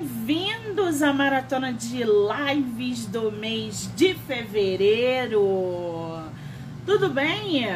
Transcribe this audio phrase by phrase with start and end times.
[0.00, 5.42] Bem-vindos à maratona de lives do mês de fevereiro.
[6.86, 7.66] Tudo bem?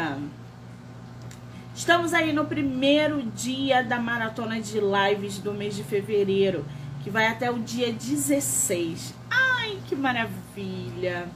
[1.74, 6.64] Estamos aí no primeiro dia da maratona de lives do mês de fevereiro,
[7.02, 9.13] que vai até o dia 16.
[9.31, 11.29] Ai, que maravilha!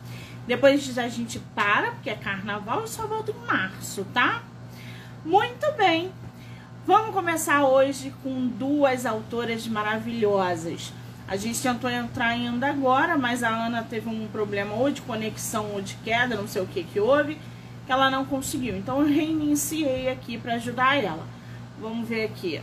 [0.47, 4.43] Depois a gente para, porque é carnaval e só volta em março, tá?
[5.23, 6.11] Muito bem.
[6.89, 10.91] Vamos começar hoje com duas autoras maravilhosas.
[11.27, 15.75] A gente tentou entrar ainda agora, mas a Ana teve um problema ou de conexão
[15.75, 17.39] ou de queda, não sei o que que houve,
[17.85, 18.75] que ela não conseguiu.
[18.75, 21.27] Então eu reiniciei aqui para ajudar ela.
[21.79, 22.59] Vamos ver aqui.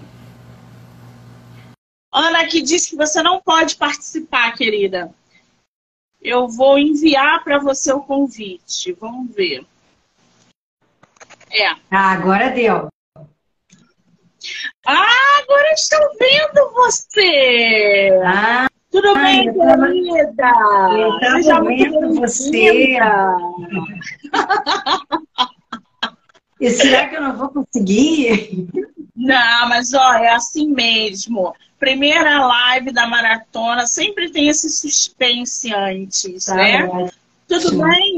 [2.12, 5.14] Ana que disse que você não pode participar, querida.
[6.20, 8.92] Eu vou enviar para você o convite.
[8.94, 9.64] Vamos ver.
[11.52, 11.76] É.
[11.92, 12.90] Ah, agora deu.
[14.86, 18.10] Ah, agora estou vendo você!
[18.26, 20.52] Ah, Tudo bem, querida?
[20.92, 22.98] Eu estava vendo você.
[26.60, 28.68] e será que eu não vou conseguir?
[29.16, 31.54] Não, mas ó, é assim mesmo.
[31.80, 36.86] Primeira live da maratona sempre tem esse suspense antes, tá né?
[36.86, 37.10] Bom.
[37.48, 38.18] Tudo bem?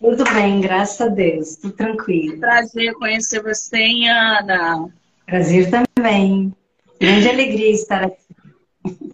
[0.00, 1.56] Tudo bem, graças a Deus.
[1.56, 2.38] Tudo tranquilo.
[2.38, 4.88] Prazer conhecer você, Ana.
[5.28, 6.54] Prazer também.
[6.98, 9.12] Grande alegria estar aqui.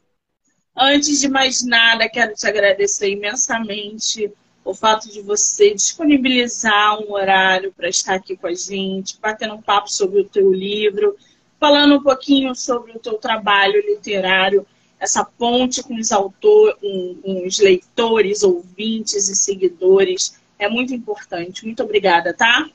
[0.77, 4.31] Antes de mais nada, quero te agradecer imensamente
[4.65, 9.61] o fato de você disponibilizar um horário para estar aqui com a gente, batendo um
[9.61, 11.17] papo sobre o teu livro,
[11.59, 14.65] falando um pouquinho sobre o teu trabalho literário,
[15.01, 20.41] essa ponte com os autores, com os leitores, ouvintes e seguidores.
[20.61, 21.65] É muito importante.
[21.65, 22.71] Muito obrigada, tá?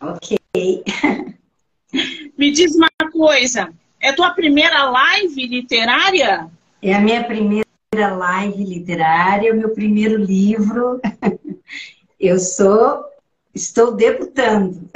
[0.00, 0.38] Ok.
[2.36, 6.48] Me diz uma coisa, é tua primeira live literária?
[6.82, 11.00] É a minha primeira live literária, o meu primeiro livro.
[12.18, 13.04] Eu sou,
[13.54, 14.88] estou debutando.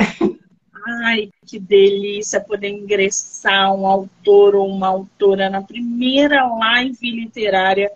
[1.05, 7.91] Ai, que delícia poder ingressar um autor ou uma autora na primeira live literária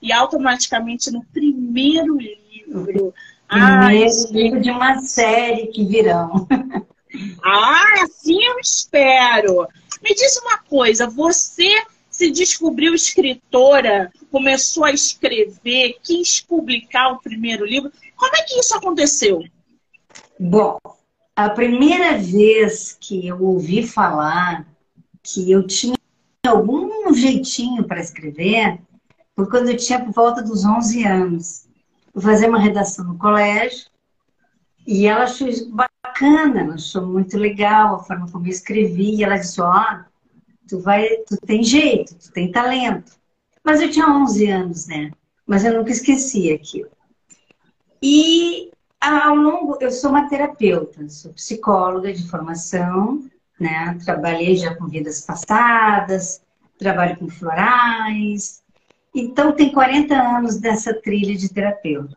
[0.00, 3.12] e automaticamente no primeiro livro.
[3.48, 6.46] Primeiro Ai, livro de uma série que virão.
[7.44, 9.66] Ah, assim eu espero.
[10.02, 17.64] Me diz uma coisa, você se descobriu escritora, começou a escrever, quis publicar o primeiro
[17.64, 17.92] livro.
[18.16, 19.42] Como é que isso aconteceu?
[20.38, 20.78] Bom,
[21.36, 24.66] a primeira vez que eu ouvi falar
[25.22, 25.94] que eu tinha
[26.46, 28.80] algum jeitinho para escrever
[29.36, 31.68] foi quando eu tinha por volta dos 11 anos.
[32.20, 33.86] Fazia uma redação no colégio
[34.84, 35.28] e ela
[36.18, 39.16] bacana, achou muito legal a forma como eu escrevi.
[39.16, 40.04] E ela disse: Ó, oh,
[40.68, 43.12] tu, vai, tu tem jeito, tu tem talento.
[43.62, 45.10] Mas eu tinha 11 anos, né?
[45.46, 46.90] Mas eu nunca esqueci aquilo.
[48.02, 48.70] E
[49.00, 53.24] ao longo, eu sou uma terapeuta, sou psicóloga de formação,
[53.58, 53.96] né?
[54.04, 56.42] Trabalhei já com vidas passadas,
[56.78, 58.62] trabalho com florais.
[59.14, 62.16] Então, tem 40 anos dessa trilha de terapeuta.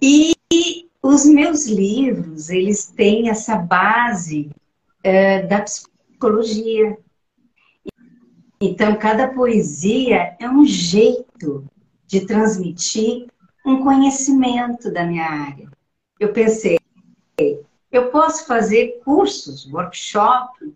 [0.00, 0.34] E
[1.02, 4.50] os meus livros, eles têm essa base
[5.02, 6.96] é, da psicologia.
[8.60, 11.64] Então, cada poesia é um jeito
[12.06, 13.26] de transmitir
[13.66, 15.68] um conhecimento da minha área.
[16.20, 16.78] Eu pensei,
[17.90, 20.72] eu posso fazer cursos, workshop,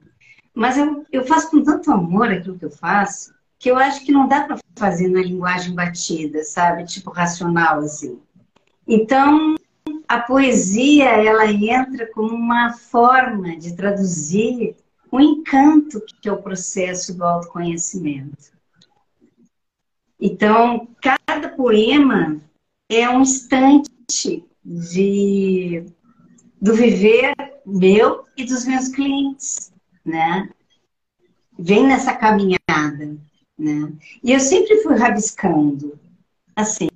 [0.52, 4.10] mas eu, eu faço com tanto amor aquilo que eu faço, que eu acho que
[4.10, 6.84] não dá para fazer na linguagem batida, sabe?
[6.84, 8.20] Tipo racional, assim.
[8.86, 9.54] Então,
[10.08, 14.76] a poesia ela entra como uma forma de traduzir
[15.10, 18.56] o encanto que é o processo do autoconhecimento.
[20.20, 22.40] Então, cada poema
[22.88, 25.84] é um instante de,
[26.60, 27.34] do viver
[27.64, 29.72] meu e dos meus clientes,
[30.04, 30.48] né?
[31.58, 33.16] Vem nessa caminhada,
[33.58, 33.92] né?
[34.22, 35.98] E eu sempre fui rabiscando,
[36.54, 36.88] assim,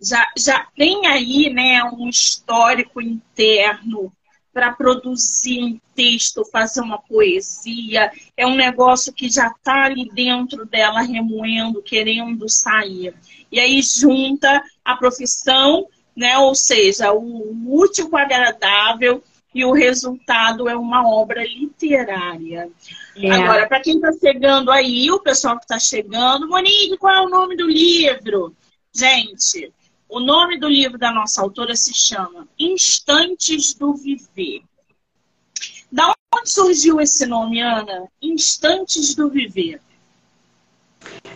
[0.00, 4.12] já, já tem aí né, um histórico interno
[4.52, 8.10] para produzir um texto, fazer uma poesia.
[8.36, 13.14] É um negócio que já está ali dentro dela remoendo, querendo sair.
[13.50, 16.36] E aí junta a profissão, né?
[16.38, 19.22] ou seja, o útil com o agradável
[19.54, 22.70] e o resultado é uma obra literária.
[23.16, 23.30] É.
[23.30, 27.28] Agora, para quem está chegando aí, o pessoal que está chegando, Monique, qual é o
[27.28, 28.54] nome do livro?
[28.94, 29.72] Gente,
[30.08, 34.62] o nome do livro da nossa autora se chama Instantes do Viver.
[35.90, 38.06] Da onde surgiu esse nome, Ana?
[38.20, 39.80] Instantes do Viver.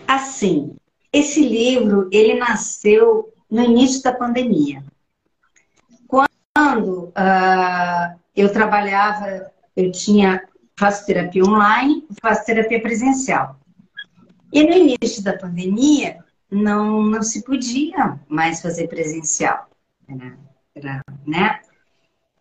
[0.07, 0.75] Assim,
[1.11, 4.83] esse livro, ele nasceu no início da pandemia.
[6.07, 13.59] Quando uh, eu trabalhava, eu tinha, faço terapia online, faço terapia presencial.
[14.53, 19.69] E no início da pandemia, não, não se podia mais fazer presencial.
[20.07, 20.37] Era,
[20.75, 21.59] era, né?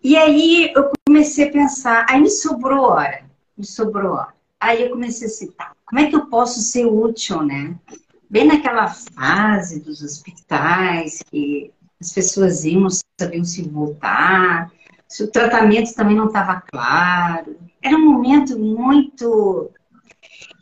[0.02, 3.24] E aí eu comecei a pensar, aí me sobrou hora,
[3.56, 4.34] me sobrou hora.
[4.60, 7.76] Aí eu comecei a citar, como é que eu posso ser útil, né?
[8.28, 12.86] Bem naquela fase dos hospitais, que as pessoas iam,
[13.18, 14.70] sabiam se voltar,
[15.08, 17.56] se o tratamento também não estava claro.
[17.82, 19.70] Era um momento muito.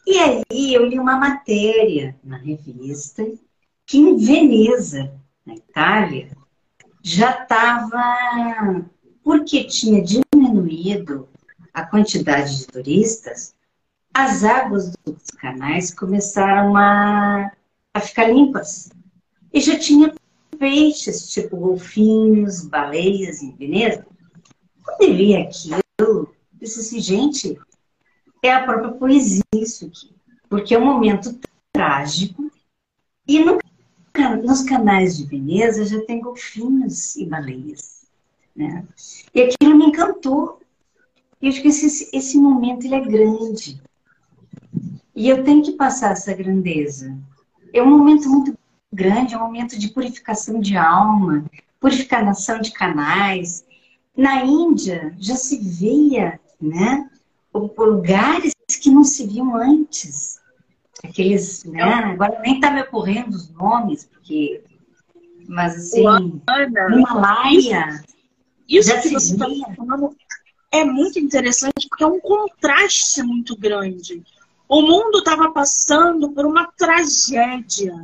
[0.06, 3.24] E aí eu li uma matéria na revista
[3.86, 5.12] que em Veneza,
[5.44, 6.30] na Itália,
[7.02, 8.86] já estava,
[9.22, 11.28] porque tinha diminuído
[11.72, 13.54] a quantidade de turistas,
[14.12, 17.50] as águas dos canais começaram a,
[17.92, 18.90] a ficar limpas.
[19.52, 20.14] E já tinha
[20.58, 24.06] peixes, tipo golfinhos, baleias em Veneza.
[24.82, 27.58] Quando eu vi aquilo, eu disse assim, gente,
[28.46, 30.14] é a própria poesia isso aqui.
[30.49, 31.38] Porque é um momento
[31.73, 32.50] trágico
[33.26, 33.58] e no,
[34.43, 38.06] nos canais de Veneza já tem golfinhos e baleias.
[38.55, 38.85] Né?
[39.35, 40.61] E aquilo me encantou.
[41.41, 43.82] E acho que esse, esse momento ele é grande.
[45.14, 47.17] E eu tenho que passar essa grandeza.
[47.73, 48.56] É um momento muito
[48.93, 51.44] grande, é um momento de purificação de alma,
[51.81, 53.64] purificação de canais.
[54.17, 57.11] Na Índia já se via, né,
[57.54, 60.40] lugares que não se viam antes.
[61.04, 64.62] Aqueles, né, agora nem está me ocorrendo os nomes, porque,
[65.46, 68.02] mas assim, Ana, Himalaia.
[68.66, 69.46] Isso, isso que você está
[69.76, 70.16] falando
[70.72, 74.24] é muito interessante, porque é um contraste muito grande
[74.68, 77.94] o mundo estava passando por uma tragédia,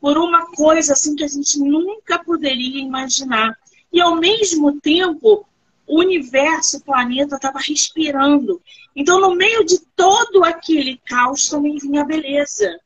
[0.00, 3.56] por uma coisa assim que a gente nunca poderia imaginar.
[3.92, 5.46] E ao mesmo tempo,
[5.88, 8.60] o universo, o planeta estava respirando.
[8.94, 12.78] Então, no meio de todo aquele caos, também vinha a beleza.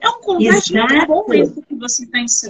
[0.00, 2.08] É um contraste muito bom isso que você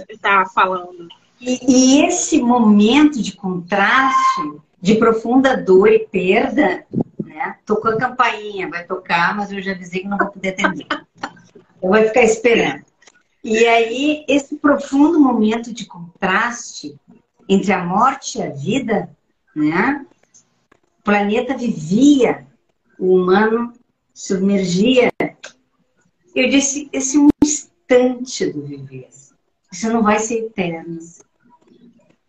[0.09, 1.07] está tá falando.
[1.39, 4.41] E, e esse momento de contraste,
[4.81, 6.85] de profunda dor e perda,
[7.23, 7.55] né?
[7.65, 10.87] Tocou a campainha, vai tocar, mas eu já avisei que não vou poder atender.
[11.81, 12.83] Eu vou ficar esperando.
[13.41, 16.99] E aí, esse profundo momento de contraste
[17.47, 19.09] entre a morte e a vida,
[19.67, 20.05] né?
[20.99, 22.47] O planeta vivia,
[22.97, 23.73] o humano
[24.13, 25.11] submergia.
[26.35, 29.09] Eu disse, esse é um instante do viver.
[29.71, 30.99] Isso não vai ser eterno.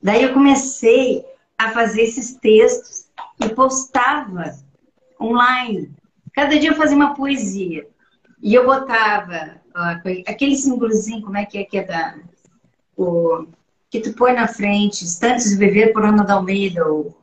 [0.03, 1.25] Daí eu comecei
[1.59, 3.07] a fazer esses textos
[3.41, 4.57] e postava
[5.21, 5.93] online.
[6.33, 7.87] Cada dia eu fazia uma poesia.
[8.43, 9.61] E eu botava
[10.27, 12.19] aquele símbolozinho, como é que é que é da.
[12.97, 13.47] O,
[13.91, 16.87] que tu põe na frente, Instantes de Viver por Ana da Almeida.
[16.87, 17.20] Ou...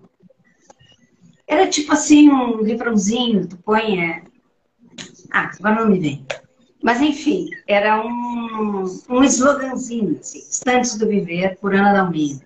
[1.47, 4.01] Era tipo assim, um livrãozinho, tu põe.
[4.01, 4.23] É...
[5.31, 6.25] Ah, agora não me vem.
[6.83, 12.45] Mas enfim, era um, um sloganzinho, assim, Instantes do Viver por Ana da Almeida.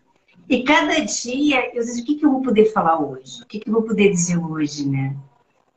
[0.50, 3.42] E cada dia eu dizia, o que, que eu vou poder falar hoje?
[3.42, 5.15] O que, que eu vou poder dizer hoje, né?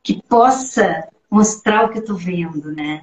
[0.05, 3.01] que possa mostrar o que eu estou vendo, né?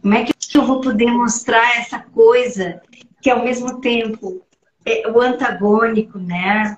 [0.00, 2.80] Como é que eu vou poder mostrar essa coisa
[3.20, 4.40] que ao mesmo tempo
[5.14, 6.76] o antagônico, né?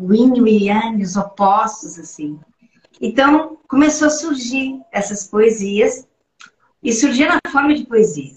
[0.00, 2.38] O yin e yang, os opostos, assim.
[3.00, 6.06] Então, começou a surgir essas poesias
[6.82, 8.32] e surgia na forma de poesia.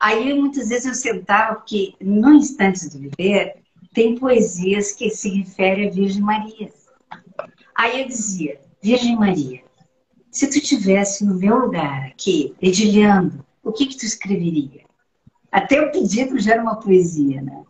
[0.00, 3.56] Aí, muitas vezes, eu sentava, porque no Instantes do Viver,
[3.92, 6.70] tem poesias que se referem à Virgem Maria.
[7.74, 9.62] Aí eu dizia, Virgem Maria,
[10.30, 14.82] se tu tivesse no meu lugar aqui, dedilhando, o que que tu escreveria?
[15.50, 17.64] Até o pedido já era uma poesia, né?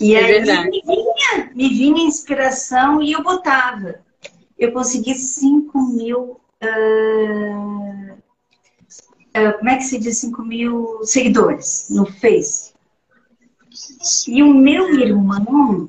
[0.00, 4.00] E é aí me vinha, me vinha inspiração e eu botava.
[4.58, 6.40] Eu consegui 5 mil.
[6.62, 12.72] Uh, uh, como é que se diz 5 mil seguidores no Face?
[14.28, 15.88] E o meu irmão,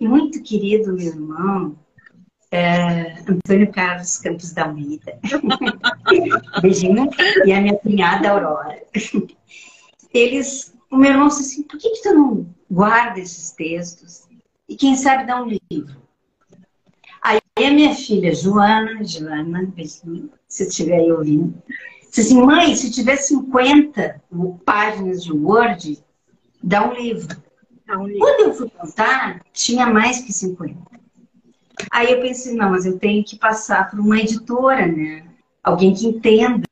[0.00, 1.76] muito querido meu irmão,
[2.50, 5.18] é, Antônio Carlos Campos da Almeida.
[6.62, 7.10] Beijinho.
[7.44, 8.82] E a minha cunhada Aurora.
[10.12, 14.26] Eles, o meu irmão disse assim, por que, que tu não guarda esses textos?
[14.68, 15.96] E quem sabe dá um livro.
[17.22, 21.62] Aí a minha filha, Joana, Joana, beijinho, se estiver aí ouvindo,
[22.06, 24.22] disse assim, mãe, se tiver 50
[24.64, 26.02] páginas de Word,
[26.62, 27.36] dá um livro.
[27.86, 28.20] Dá um livro.
[28.20, 30.78] Quando eu fui contar, tinha mais que 50.
[31.90, 35.24] Aí eu pensei, não, mas eu tenho que passar por uma editora, né?
[35.62, 36.66] Alguém que entenda,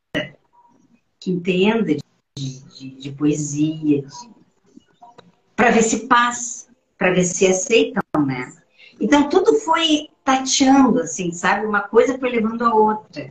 [1.18, 1.96] que entenda
[2.86, 4.04] de, de poesia,
[5.54, 8.52] para ver se passa, para ver se aceitam, né?
[9.00, 11.66] Então tudo foi tateando, assim, sabe?
[11.66, 13.28] Uma coisa foi levando a outra.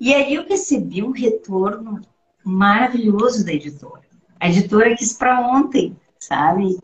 [0.00, 2.00] E aí eu recebi um retorno
[2.44, 4.02] maravilhoso da editora.
[4.38, 6.78] A editora quis para ontem, sabe?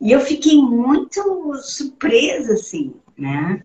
[0.00, 3.62] E eu fiquei muito surpresa, assim, né?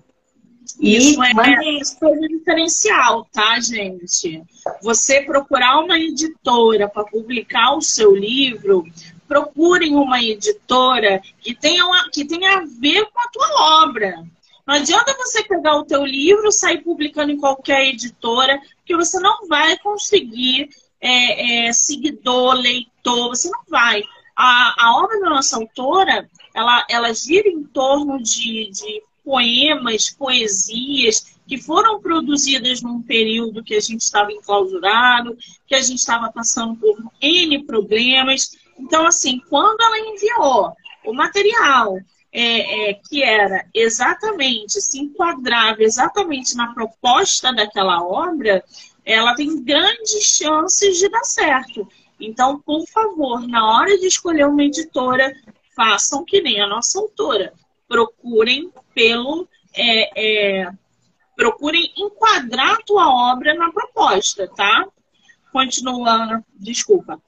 [0.80, 1.80] E isso é, mandei...
[1.80, 4.44] isso é diferencial, tá, gente?
[4.82, 8.86] Você procurar uma editora para publicar o seu livro,
[9.28, 14.24] procurem uma editora que tenha, que tenha a ver com a tua obra.
[14.66, 19.48] Não adianta você pegar o teu livro, sair publicando em qualquer editora, porque você não
[19.48, 20.70] vai conseguir
[21.02, 24.04] é, é, seguidor, leitor, você não vai.
[24.36, 31.38] A, a obra da nossa autora, ela, ela gira em torno de, de poemas, poesias
[31.48, 36.76] que foram produzidas num período que a gente estava enclausurado, que a gente estava passando
[36.78, 38.58] por N problemas.
[38.80, 40.74] Então, assim, quando ela enviou
[41.06, 42.00] o material
[42.34, 48.64] é, é, que era exatamente, se enquadrava exatamente na proposta daquela obra,
[49.06, 51.88] ela tem grandes chances de dar certo.
[52.20, 55.32] Então, por favor, na hora de escolher uma editora,
[55.76, 57.54] façam que nem a nossa autora.
[57.90, 59.50] Procurem pelo.
[59.76, 60.72] É, é,
[61.36, 64.86] procurem enquadrar a tua obra na proposta, tá?
[65.54, 67.22] Continuando, desculpa.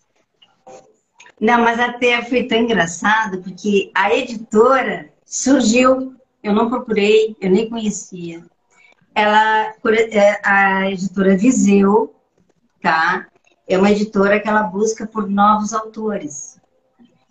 [1.39, 6.13] Não, mas até foi tão engraçado, porque a editora surgiu,
[6.43, 8.43] eu não procurei, eu nem conhecia.
[9.15, 9.73] Ela,
[10.11, 12.13] é, a editora Viseu,
[12.81, 13.27] tá?
[13.67, 16.59] É uma editora que ela busca por novos autores.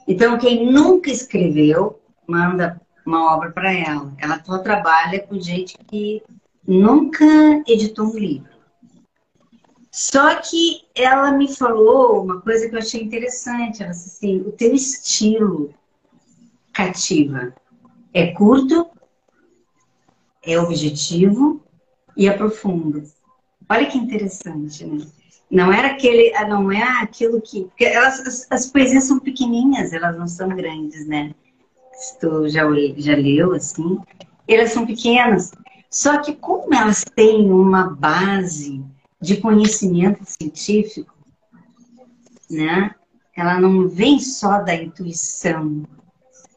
[0.09, 4.13] Então, quem nunca escreveu, manda uma obra para ela.
[4.19, 6.23] Ela só trabalha com gente que
[6.67, 7.27] nunca
[7.67, 8.51] editou um livro.
[9.91, 13.83] Só que ela me falou uma coisa que eu achei interessante.
[13.83, 15.75] Ela disse assim: o teu estilo
[16.73, 17.53] cativa
[18.15, 18.89] é curto,
[20.45, 21.61] é objetivo
[22.17, 23.03] e é profundo.
[23.69, 25.05] Olha que interessante, né?
[25.51, 27.69] Não era aquele, ah, não é aquilo que.
[27.81, 31.35] Elas, as, as poesias são pequenininhas, elas não são grandes, né?
[32.01, 32.63] Se tu já,
[32.97, 33.99] já leu, assim,
[34.49, 35.53] elas são pequenas.
[35.91, 38.83] Só que como elas têm uma base
[39.21, 41.15] de conhecimento científico,
[42.51, 42.95] né?
[43.37, 45.83] Ela não vem só da intuição,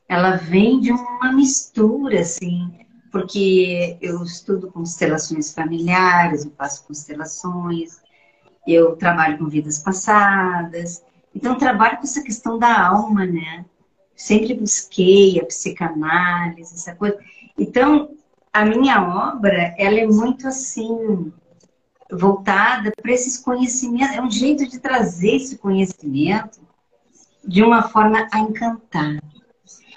[0.07, 2.71] ela vem de uma mistura, assim,
[3.12, 8.01] porque eu estudo constelações familiares, eu faço constelações,
[8.65, 11.03] eu trabalho com vidas passadas,
[11.35, 13.65] então trabalho com essa questão da alma, né?
[14.24, 17.20] Sempre busquei a psicanálise, essa coisa.
[17.58, 18.15] Então,
[18.53, 21.30] a minha obra, ela é muito assim,
[22.10, 26.62] voltada para esses conhecimentos, é um jeito de trazer esse conhecimento
[27.46, 29.22] de uma forma a encantar,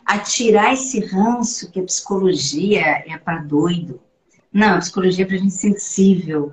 [0.04, 4.00] a tirar esse ranço que a psicologia é para doido.
[4.52, 6.52] Não, a psicologia é para gente sensível,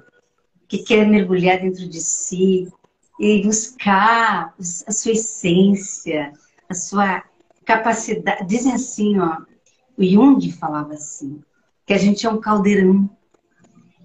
[0.67, 2.71] que quer mergulhar dentro de si
[3.19, 6.31] e buscar a sua essência,
[6.69, 7.23] a sua
[7.65, 8.45] capacidade.
[8.47, 9.37] Dizem assim, ó,
[9.97, 11.41] o Jung falava assim,
[11.85, 13.09] que a gente é um caldeirão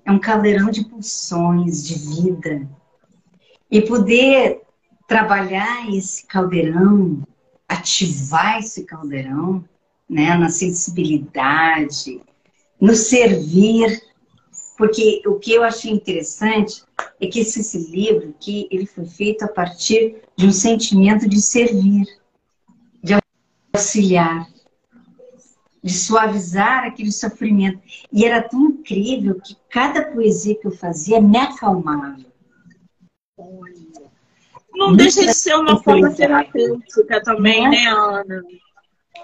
[0.08, 2.66] é um caldeirão de pulsões, de vida.
[3.70, 4.62] E poder
[5.06, 7.22] trabalhar esse caldeirão,
[7.68, 9.62] ativar esse caldeirão,
[10.08, 12.22] né, na sensibilidade,
[12.80, 14.00] no servir,
[14.78, 16.82] porque o que eu achei interessante
[17.20, 21.42] é que esse, esse livro que ele foi feito a partir de um sentimento de
[21.42, 22.06] servir,
[23.72, 24.48] auxiliar,
[25.82, 27.80] de suavizar aquele sofrimento.
[28.12, 32.16] E era tão incrível que cada poesia que eu fazia me acalmava.
[34.74, 37.70] Não Muito deixa de ser uma forma terapêutica também, é?
[37.70, 38.42] né, Ana?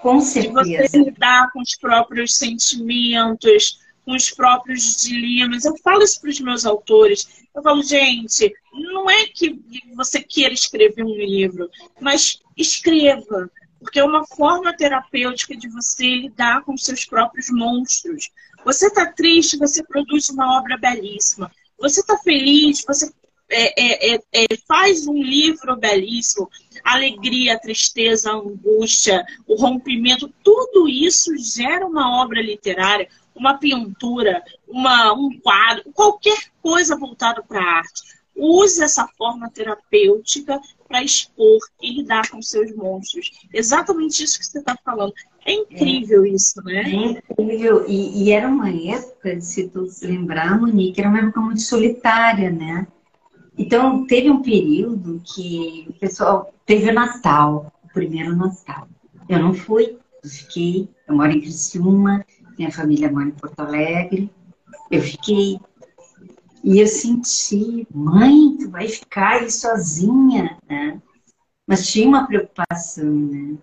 [0.01, 0.63] Com certeza.
[0.63, 5.65] De você lidar com os próprios sentimentos, com os próprios dilemas.
[5.65, 7.45] Eu falo isso para os meus autores.
[7.55, 9.59] Eu falo, gente, não é que
[9.95, 13.49] você queira escrever um livro, mas escreva
[13.85, 18.31] porque é uma forma terapêutica de você lidar com seus próprios monstros.
[18.65, 21.51] Você está triste, você produz uma obra belíssima.
[21.77, 23.13] Você está feliz, você
[23.47, 26.49] é, é, é, é, faz um livro belíssimo.
[26.83, 35.39] Alegria, tristeza, angústia, o rompimento, tudo isso gera uma obra literária, uma pintura, uma, um
[35.41, 38.01] quadro, qualquer coisa voltada para a arte.
[38.35, 43.31] Use essa forma terapêutica para expor e lidar com seus monstros.
[43.53, 45.13] Exatamente isso que você está falando.
[45.45, 46.29] É incrível é.
[46.29, 46.83] isso, né?
[46.83, 47.85] É incrível.
[47.87, 52.87] E, e, era uma época, se tu lembrar, Monique, era uma época muito solitária, né?
[53.57, 58.87] Então, teve um período que o pessoal teve o Natal, o primeiro Natal.
[59.29, 62.25] Eu não fui, eu fiquei, eu moro em Criciúma,
[62.57, 64.29] minha família mora em Porto Alegre,
[64.91, 65.59] eu fiquei.
[66.65, 70.99] E eu senti, mãe, tu vai ficar aí sozinha, né?
[71.67, 73.55] Mas tinha uma preocupação, né?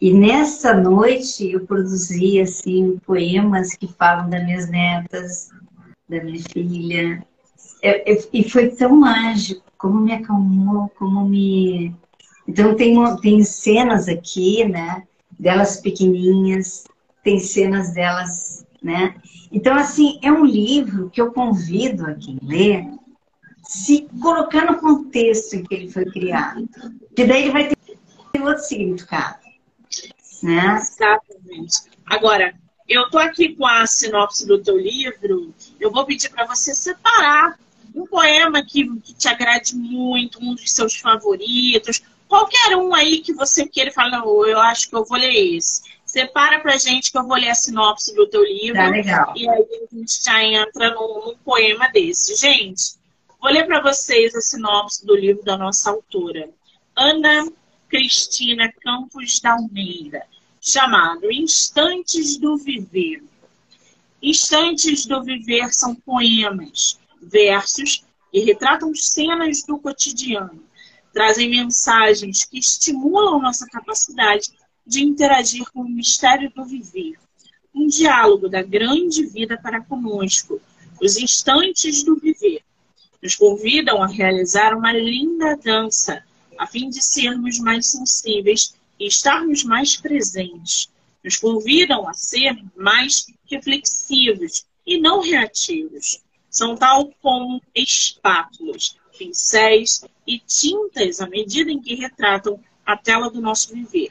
[0.00, 5.50] E nessa noite eu produzi, assim, poemas que falam das minhas netas,
[6.08, 7.24] da minha filha.
[7.80, 11.94] É, é, e foi tão mágico, como me acalmou, como me...
[12.48, 15.04] Então tem, tem cenas aqui, né?
[15.38, 16.82] Delas pequenininhas,
[17.22, 19.14] tem cenas delas, né?
[19.52, 22.84] Então, assim, é um livro que eu convido a quem lê
[23.62, 26.68] se colocar no contexto em que ele foi criado.
[27.14, 29.38] Que daí ele vai ter outro significado.
[30.42, 30.76] Né?
[30.76, 31.82] Exatamente.
[32.06, 32.54] Agora,
[32.88, 37.58] eu tô aqui com a sinopse do teu livro, eu vou pedir para você separar
[37.94, 43.32] um poema que, que, te agrade muito, um dos seus favoritos, qualquer um aí que
[43.32, 45.82] você queira falar, eu acho que eu vou ler esse.
[46.10, 48.74] Separa pra gente que eu vou ler a sinopse do teu livro.
[48.74, 49.32] Tá legal.
[49.36, 52.34] E aí a gente já entra num, num poema desse.
[52.34, 52.94] Gente,
[53.40, 56.50] vou ler para vocês a sinopse do livro da nossa autora.
[56.96, 57.48] Ana
[57.88, 60.26] Cristina Campos da Almeida,
[60.60, 63.22] chamado Instantes do Viver.
[64.20, 70.60] Instantes do Viver são poemas, versos que retratam cenas do cotidiano,
[71.14, 74.50] trazem mensagens que estimulam nossa capacidade
[74.86, 77.18] de interagir com o mistério do viver.
[77.74, 80.60] Um diálogo da grande vida para conosco,
[81.00, 82.62] os instantes do viver.
[83.22, 86.24] Nos convidam a realizar uma linda dança,
[86.58, 90.88] a fim de sermos mais sensíveis e estarmos mais presentes.
[91.22, 96.20] Nos convidam a ser mais reflexivos e não reativos.
[96.50, 103.40] São tal como espátulas, pincéis e tintas à medida em que retratam a tela do
[103.40, 104.10] nosso viver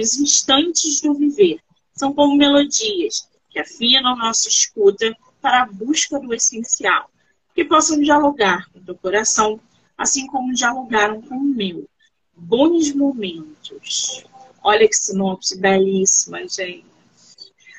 [0.00, 1.60] os instantes do viver
[1.94, 7.10] são como melodias que afinam nossa escuta para a busca do essencial,
[7.54, 9.60] que possam dialogar com o teu coração,
[9.96, 11.88] assim como dialogaram com o meu.
[12.36, 14.24] Bons momentos.
[14.62, 16.84] Olha que sinopse belíssima, gente.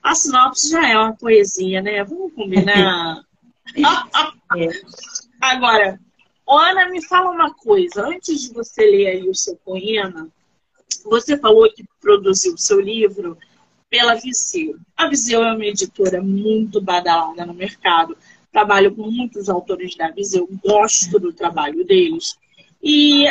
[0.01, 2.03] A sinopse já é uma poesia, né?
[2.03, 3.21] Vamos combinar.
[3.75, 4.69] é.
[5.41, 5.99] Agora,
[6.47, 8.07] Ana, me fala uma coisa.
[8.07, 10.29] Antes de você ler aí o seu poema,
[11.05, 13.37] você falou que produziu seu livro
[13.89, 14.77] pela Viseu.
[14.95, 18.17] A Viseu é uma editora muito badalada no mercado.
[18.51, 22.35] Trabalho com muitos autores da Viseu, gosto do trabalho deles.
[22.81, 23.25] E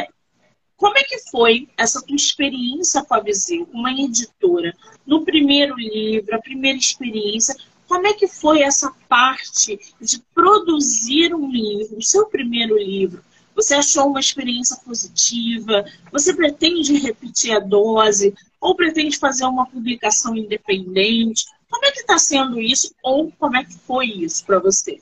[0.76, 4.74] como é que foi essa tua experiência com a Viseu, uma editora?
[5.06, 7.54] No primeiro livro, a primeira experiência,
[7.88, 13.24] como é que foi essa parte de produzir um livro, o seu primeiro livro?
[13.56, 15.84] Você achou uma experiência positiva?
[16.12, 18.34] Você pretende repetir a dose?
[18.60, 21.46] Ou pretende fazer uma publicação independente?
[21.70, 22.94] Como é que está sendo isso?
[23.02, 25.00] Ou como é que foi isso para você?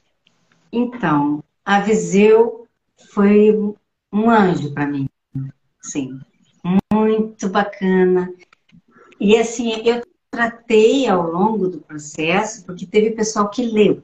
[0.72, 2.68] Então, a Viseu
[3.10, 3.50] foi
[4.12, 5.08] um anjo para mim.
[5.82, 6.20] Sim,
[6.92, 8.32] muito bacana.
[9.20, 14.02] E assim, eu tratei ao longo do processo, porque teve pessoal que leu,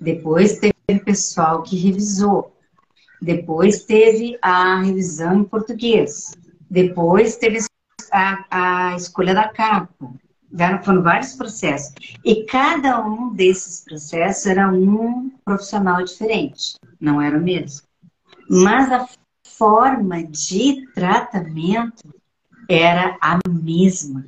[0.00, 2.52] depois teve pessoal que revisou,
[3.22, 6.32] depois teve a revisão em português.
[6.68, 7.60] Depois teve
[8.10, 10.12] a, a escolha da capa.
[10.84, 11.94] Foram vários processos.
[12.24, 16.74] E cada um desses processos era um profissional diferente.
[17.00, 17.86] Não era o mesmo.
[18.50, 19.08] Mas a
[19.44, 22.12] forma de tratamento
[22.68, 24.26] era a mesma.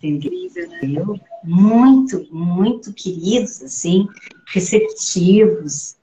[0.00, 1.20] Entendeu?
[1.42, 4.08] Muito, muito queridos, assim,
[4.46, 5.96] receptivos,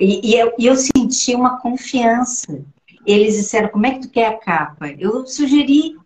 [0.00, 2.64] e, e eu, eu senti uma confiança.
[3.06, 4.88] Eles disseram, como é que tu quer a capa?
[4.98, 5.96] Eu sugeri,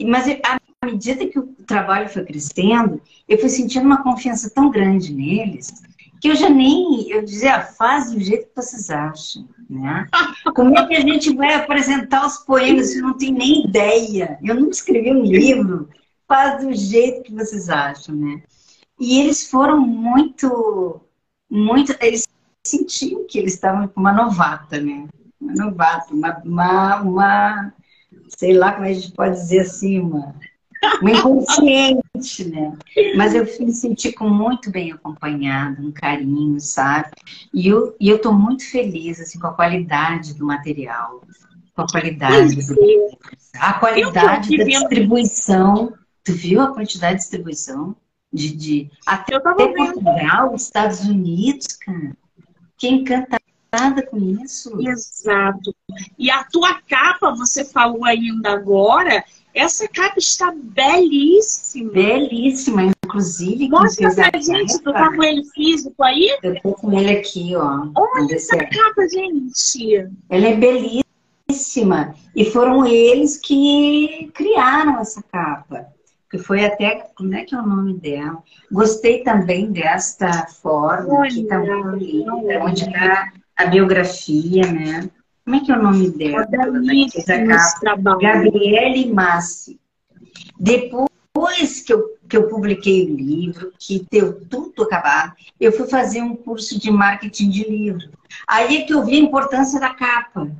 [0.00, 5.12] mas à medida que o trabalho foi crescendo, eu fui sentindo uma confiança tão grande
[5.14, 5.72] neles,
[6.20, 10.06] que eu já nem, eu dizia, ah, faz do jeito que vocês acham, né?
[10.54, 14.38] Como é que a gente vai apresentar os poemas se não tem nem ideia?
[14.42, 15.88] Eu nunca escrevi um livro,
[16.26, 18.42] faz do jeito que vocês acham, né?
[18.98, 21.00] E eles foram muito,
[21.48, 22.26] muito, eles
[22.68, 25.06] sentiam que eles estavam com uma novata, né?
[25.40, 27.74] Uma novata, uma, uma, uma,
[28.28, 30.34] sei lá como a gente pode dizer assim, uma,
[31.00, 32.76] uma inconsciente, né?
[33.16, 37.10] Mas eu me senti com muito bem acompanhado, um carinho, sabe?
[37.52, 41.22] E eu, e eu tô muito feliz, assim, com a qualidade do material,
[41.74, 42.76] com a qualidade do...
[43.58, 45.92] A qualidade da distribuição.
[46.24, 47.96] Tu viu a quantidade de distribuição?
[48.32, 48.90] De, de...
[49.06, 52.12] Até Portugal, Estados Unidos, cara
[52.78, 53.40] que encantador.
[54.08, 54.80] com isso.
[54.80, 55.74] Exato.
[56.18, 59.22] E a tua capa, você falou ainda agora,
[59.54, 61.92] essa capa está belíssima.
[61.92, 63.68] Belíssima, inclusive.
[63.68, 66.38] Mostra pra gente, tu tá com ele físico aí?
[66.42, 67.88] Eu tô com ele aqui, ó.
[67.94, 70.08] Olha essa capa, gente.
[70.30, 72.14] Ela é belíssima.
[72.34, 75.88] E foram eles que criaram essa capa.
[76.30, 78.42] Que foi até, como é que é o nome dela?
[78.70, 81.58] Gostei também desta forma, Olha, que tá
[82.62, 85.10] onde tá a biografia, né?
[85.44, 86.46] Como é que é o nome dela?
[88.20, 89.80] Gabriele Massi.
[90.60, 96.20] Depois que eu, que eu publiquei o livro, que deu tudo acabado, eu fui fazer
[96.20, 98.10] um curso de marketing de livro.
[98.46, 100.50] Aí é que eu vi a importância da capa.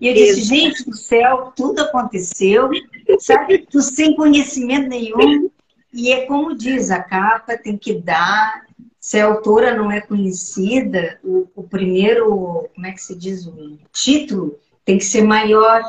[0.00, 2.70] E eu disse, gente do céu, tudo aconteceu,
[3.18, 3.66] sabe?
[3.70, 5.50] Tu sem conhecimento nenhum.
[5.92, 8.66] E é como diz, a capa tem que dar
[9.06, 13.78] se a autora não é conhecida, o, o, primeiro, como é que se diz, o
[13.92, 15.80] título tem que ser maior.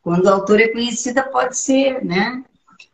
[0.00, 2.44] Quando a autora é conhecida, pode ser, né?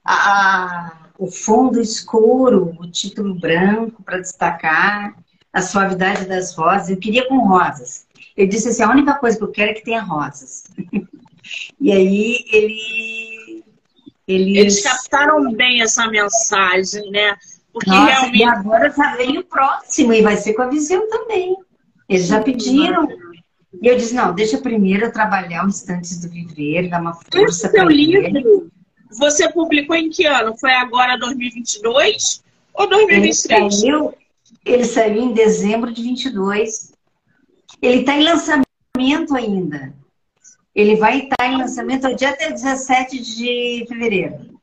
[0.03, 5.15] A, a, o fundo escuro, o título branco para destacar,
[5.53, 6.89] a suavidade das rosas.
[6.89, 8.07] Eu queria com rosas.
[8.39, 10.63] Eu disse assim, a única coisa que eu quero é que tenha rosas.
[11.81, 13.65] e aí ele,
[14.29, 14.57] eles...
[14.57, 17.37] eles captaram bem essa mensagem, né?
[17.73, 18.39] Porque Nossa, realmente...
[18.39, 21.57] E agora já vem o próximo e vai ser com a Viseu também.
[22.09, 23.09] Eles já pediram.
[23.83, 27.69] E eu disse, não, deixa primeiro eu trabalhar os instantes do viver, dar uma força
[27.69, 28.71] para livro,
[29.11, 30.57] você publicou em que ano?
[30.57, 33.61] Foi agora 2022 ou 2023?
[33.61, 34.15] Ele saiu,
[34.65, 36.93] ele saiu em dezembro de 22.
[37.81, 39.95] Ele está em lançamento ainda.
[40.75, 44.59] Ele vai estar em lançamento até 17 de fevereiro.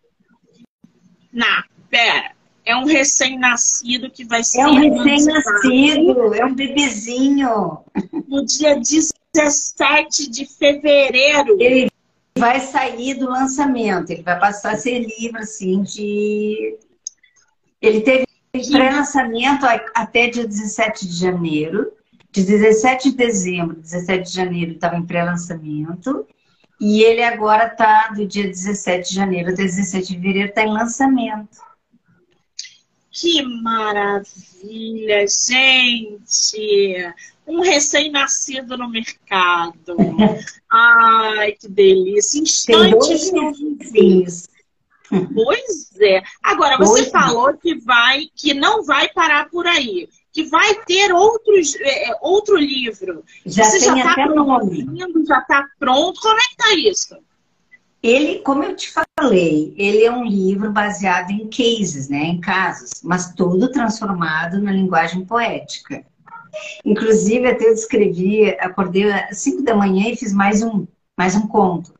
[1.31, 2.31] Não, pera.
[2.65, 4.61] É um recém-nascido que vai ser.
[4.61, 7.79] É um recém-nascido, é um bebezinho.
[8.27, 11.57] No dia 17 de fevereiro.
[11.59, 11.91] Ele
[12.37, 16.77] vai sair do lançamento, ele vai passar a ser livre, assim, de.
[17.81, 21.91] Ele teve pré-lançamento até dia 17 de janeiro.
[22.35, 26.27] De 17 de dezembro, 17 de janeiro, estava em pré-lançamento.
[26.81, 30.73] E ele agora está, do dia 17 de janeiro até 17 de fevereiro, está em
[30.73, 31.57] lançamento.
[33.09, 37.13] Que maravilha, gente!
[37.47, 39.95] Um recém-nascido no mercado.
[40.69, 42.41] Ai, que delícia!
[42.41, 44.49] Instantes novinhos.
[45.07, 46.23] Pois é.
[46.41, 47.57] Agora, você pois falou é.
[47.57, 52.57] que vai, que não vai parar por aí, que vai ter outros, é, é outro
[52.57, 53.23] livro.
[53.45, 56.19] Já você já está produzindo, já está pronto.
[56.19, 57.17] Como é que está isso?
[58.03, 63.01] Ele, como eu te falei, ele é um livro baseado em cases, né, em casos,
[63.01, 66.05] mas todo transformado na linguagem poética.
[66.83, 70.85] Inclusive, até eu escrevi, acordei às 5 da manhã e fiz mais um,
[71.17, 71.93] mais um conto.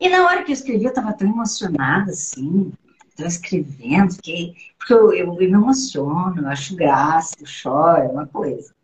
[0.00, 2.72] E na hora que eu escrevi, eu estava tão emocionada, assim,
[3.14, 8.08] estou escrevendo, porque, porque eu, eu, eu, me emociono, eu acho graça, eu choro, é
[8.08, 8.74] uma coisa.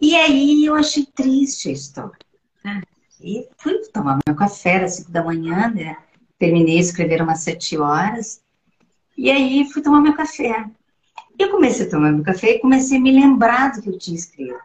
[0.00, 2.18] E aí eu achei triste a história.
[2.62, 2.82] Né?
[3.20, 5.96] E fui tomar meu café às 5 da manhã, né?
[6.38, 8.42] Terminei de escrever umas 7 horas.
[9.16, 10.66] E aí fui tomar meu café.
[11.38, 14.16] Eu comecei a tomar meu café e comecei a me lembrar do que eu tinha
[14.16, 14.58] escrito.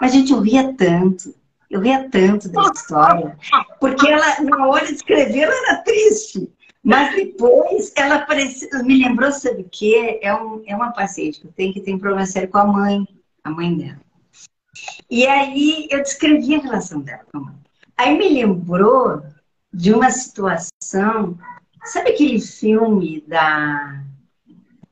[0.00, 1.34] Mas, gente, eu ria tanto.
[1.68, 3.36] Eu ria tanto da história.
[3.80, 6.50] Porque ela, na hora de escrever, ela era triste.
[6.82, 10.20] Mas depois ela parecia, me lembrou, sabe o quê?
[10.22, 13.06] É, um, é uma paciente que eu tenho que tem problema sério com a mãe,
[13.44, 14.00] a mãe dela.
[15.10, 17.54] E aí eu descrevi a relação dela com a mãe.
[17.96, 19.22] Aí me lembrou
[19.72, 21.38] de uma situação.
[21.84, 24.04] Sabe aquele filme da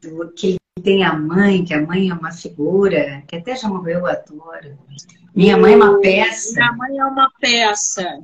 [0.02, 4.02] do, que tem a mãe, que a mãe é uma figura, que até já morreu
[4.02, 4.76] o ator.
[5.34, 6.54] Minha mãe é uma peça.
[6.54, 8.20] Minha mãe é uma peça.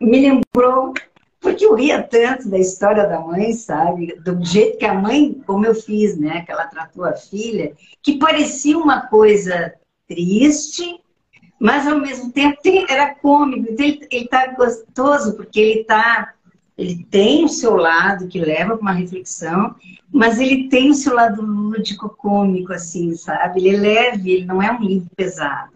[0.00, 0.94] Me lembrou,
[1.40, 4.14] porque eu ria tanto da história da mãe, sabe?
[4.24, 6.42] Do jeito que a mãe, como eu fiz, né?
[6.42, 7.72] Que ela tratou a filha,
[8.02, 9.74] que parecia uma coisa
[10.08, 11.00] triste,
[11.60, 13.70] mas ao mesmo tempo tem, era cômico.
[13.70, 16.34] Então ele, está gostoso porque ele tá,
[16.76, 19.76] ele tem o seu lado que leva para uma reflexão,
[20.10, 23.60] mas ele tem o seu lado lúdico, cômico, assim, sabe?
[23.60, 25.72] Ele é leve, ele não é um livro pesado.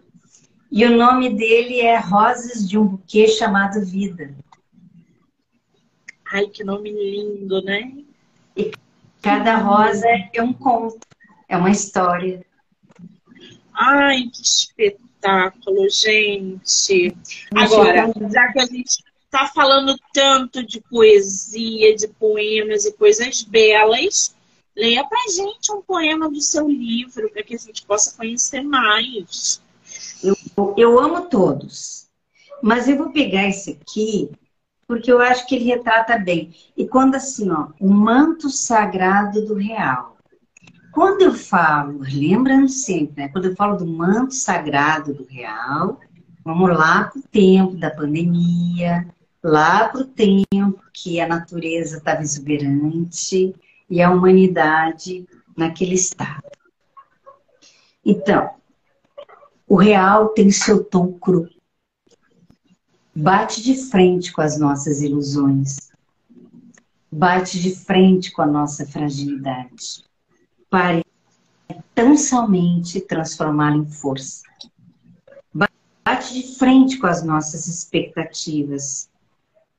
[0.69, 4.33] E o nome dele é Rosas de um Buquê Chamado Vida.
[6.33, 7.93] Ai, que nome lindo, né?
[8.57, 8.71] E
[9.21, 10.97] cada rosa é um conto,
[11.47, 12.43] é uma história.
[13.71, 15.13] Ai, que espetáculo!
[15.89, 17.15] gente.
[17.55, 24.35] Agora, já que a gente está falando tanto de poesia, de poemas e coisas belas,
[24.75, 29.61] leia para gente um poema do seu livro para que a gente possa conhecer mais.
[30.23, 30.35] Eu,
[30.75, 32.07] eu amo todos.
[32.59, 34.31] Mas eu vou pegar esse aqui,
[34.87, 36.53] porque eu acho que ele retrata bem.
[36.75, 40.17] E quando assim, ó, o manto sagrado do real.
[40.91, 43.29] Quando eu falo, lembrando sempre, né?
[43.29, 45.99] Quando eu falo do manto sagrado do real,
[46.45, 49.07] vamos lá para o tempo da pandemia,
[49.43, 53.55] lá para o tempo que a natureza estava exuberante
[53.89, 56.43] e a humanidade naquele estado.
[58.05, 58.49] Então,
[59.67, 61.49] o real tem seu tom cru.
[63.15, 65.91] Bate de frente com as nossas ilusões.
[67.11, 70.03] Bate de frente com a nossa fragilidade.
[70.67, 71.05] Pare
[71.93, 74.41] tão somente transformá-la em força.
[75.53, 79.07] Bate de frente com as nossas expectativas.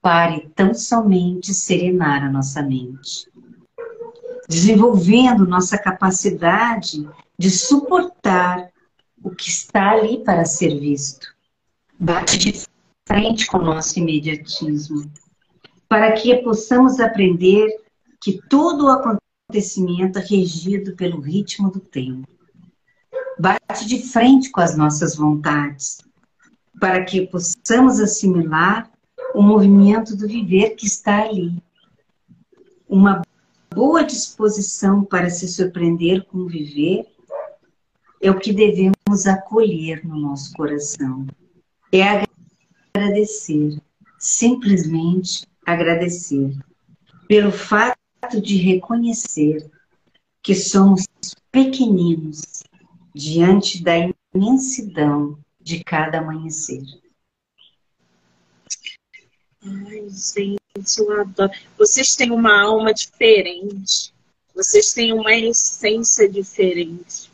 [0.01, 3.29] Pare tão somente serenar a nossa mente.
[4.49, 8.71] Desenvolvendo nossa capacidade de suportar
[9.21, 11.35] o que está ali para ser visto.
[11.99, 12.74] Bate de
[13.07, 15.11] frente com o nosso imediatismo,
[15.89, 17.69] para que possamos aprender
[18.21, 22.27] que todo o acontecimento é regido pelo ritmo do tempo.
[23.39, 25.99] Bate de frente com as nossas vontades,
[26.81, 28.91] para que possamos assimilar
[29.35, 31.63] o movimento do viver que está ali.
[32.89, 33.23] Uma
[33.75, 37.07] boa disposição para se surpreender com o viver
[38.23, 41.27] é o que devemos acolher no nosso coração.
[41.93, 42.25] É
[43.05, 43.79] agradecer,
[44.19, 46.57] simplesmente agradecer,
[47.29, 49.71] pelo fato de reconhecer
[50.43, 51.05] que somos
[51.51, 52.63] pequeninos
[53.15, 53.95] diante da
[54.35, 56.83] imensidão de cada amanhecer.
[59.63, 61.53] Ai, gente, eu adoro.
[61.79, 64.13] Vocês têm uma alma diferente.
[64.55, 67.31] Vocês têm uma essência diferente.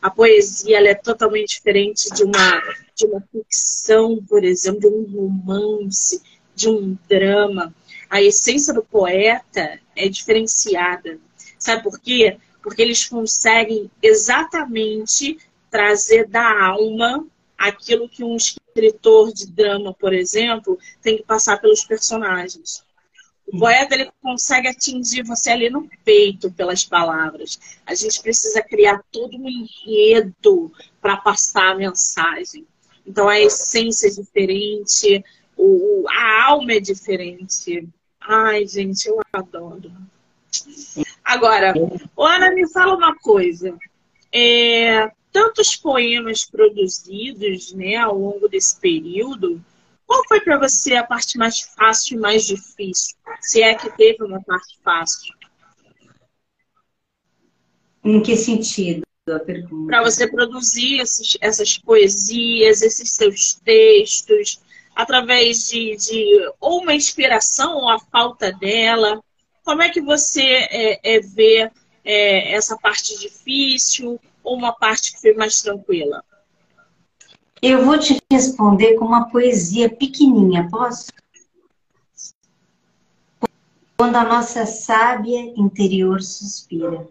[0.00, 2.62] A poesia é totalmente diferente de uma,
[2.94, 6.22] de uma ficção, por exemplo, de um romance,
[6.54, 7.74] de um drama.
[8.08, 11.18] A essência do poeta é diferenciada.
[11.58, 12.38] Sabe por quê?
[12.62, 15.38] Porque eles conseguem exatamente
[15.70, 21.84] trazer da alma aquilo que um escritor de drama, por exemplo, tem que passar pelos
[21.84, 22.84] personagens.
[23.52, 27.58] O poeta ele consegue atingir você ali no peito pelas palavras.
[27.86, 32.66] A gente precisa criar todo um enredo para passar a mensagem.
[33.06, 35.24] Então a essência é diferente,
[35.56, 37.88] o, a alma é diferente.
[38.20, 39.90] Ai, gente, eu adoro.
[41.24, 41.72] Agora,
[42.16, 43.76] Ana, me fala uma coisa.
[44.30, 49.62] É, tantos poemas produzidos né, ao longo desse período,
[50.08, 53.14] qual foi para você a parte mais fácil e mais difícil?
[53.42, 55.34] Se é que teve uma parte fácil.
[58.02, 59.86] Em que sentido a pergunta?
[59.86, 64.58] Para você produzir esses, essas poesias, esses seus textos,
[64.96, 69.22] através de, de, ou uma inspiração ou a falta dela.
[69.62, 71.70] Como é que você é, é, vê
[72.02, 76.24] é, essa parte difícil ou uma parte que foi mais tranquila?
[77.60, 81.10] Eu vou te responder com uma poesia pequenininha, posso?
[83.96, 87.08] Quando a nossa sábia interior suspira.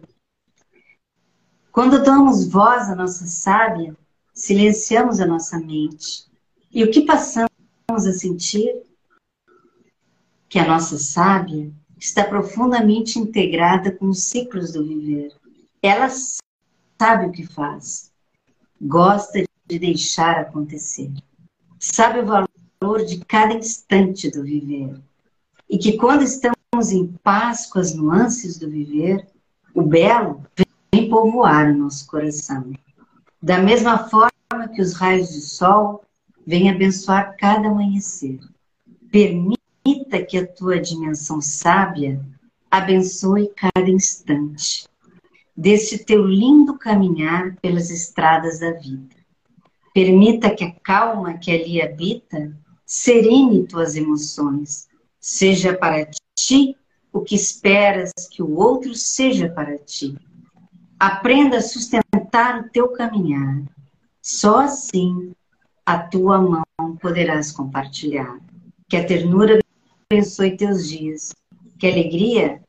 [1.70, 3.94] Quando damos voz à nossa sábia,
[4.32, 6.24] silenciamos a nossa mente.
[6.72, 7.50] E o que passamos
[7.90, 8.82] a sentir?
[10.48, 15.34] Que a nossa sábia está profundamente integrada com os ciclos do viver.
[15.82, 18.10] Ela sabe o que faz,
[18.80, 21.12] gosta de deixar acontecer.
[21.78, 24.98] Sabe o valor de cada instante do viver.
[25.68, 29.26] E que quando estamos em paz com as nuances do viver,
[29.74, 30.42] o belo
[30.92, 32.72] vem povoar o nosso coração.
[33.42, 36.02] Da mesma forma que os raios de sol
[36.46, 38.40] vêm abençoar cada amanhecer.
[39.12, 42.20] Permita que a tua dimensão sábia
[42.70, 44.88] abençoe cada instante
[45.56, 49.17] deste teu lindo caminhar pelas estradas da vida.
[49.98, 52.56] Permita que a calma que ali habita
[52.86, 54.86] serene tuas emoções.
[55.18, 56.76] Seja para ti
[57.12, 60.16] o que esperas que o outro seja para ti.
[61.00, 63.64] Aprenda a sustentar o teu caminhar.
[64.22, 65.32] Só assim
[65.84, 68.38] a tua mão poderás compartilhar.
[68.88, 69.58] Que a ternura
[70.08, 71.34] abençoe teus dias.
[71.76, 72.62] Que a alegria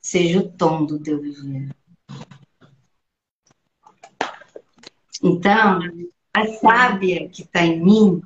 [0.00, 1.68] seja o tom do teu viver.
[5.22, 5.78] Então,
[6.34, 8.22] a sábia que está em mim,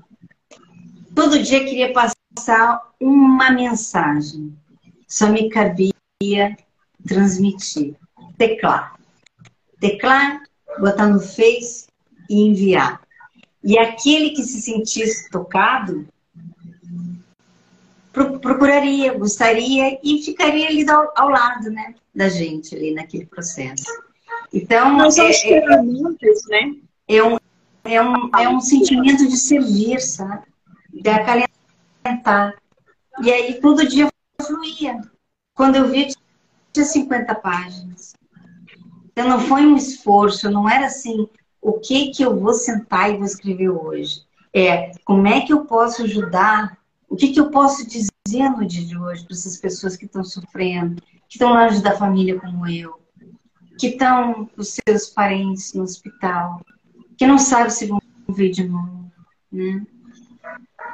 [1.14, 4.56] todo dia queria passar uma mensagem.
[5.08, 5.92] Só me cabia
[7.06, 7.94] transmitir.
[8.38, 8.98] Teclar.
[9.80, 10.42] Teclar,
[10.78, 11.86] botar no Face
[12.28, 13.00] e enviar.
[13.62, 16.06] E aquele que se sentisse tocado
[18.40, 23.84] procuraria, gostaria e ficaria ali ao, ao, lado, né, da gente ali naquele processo.
[24.52, 26.76] Então, Nós é, ferramentas, né?
[27.08, 27.36] É um,
[27.86, 30.46] é um, é um sentimento de servir, sabe?
[30.92, 32.54] De acalentar.
[33.22, 34.08] E aí todo dia
[34.42, 35.00] fluía.
[35.54, 36.08] Quando eu vi,
[36.72, 38.14] tinha 50 páginas.
[39.12, 41.28] Então não foi um esforço, não era assim,
[41.60, 44.22] o que que eu vou sentar e vou escrever hoje?
[44.52, 48.84] É, como é que eu posso ajudar o que, que eu posso dizer no dia
[48.84, 53.00] de hoje para essas pessoas que estão sofrendo, que estão longe da família como eu,
[53.78, 56.60] que estão os seus parentes no hospital,
[57.16, 59.10] que não sabem se vão ver de novo,
[59.50, 59.84] né?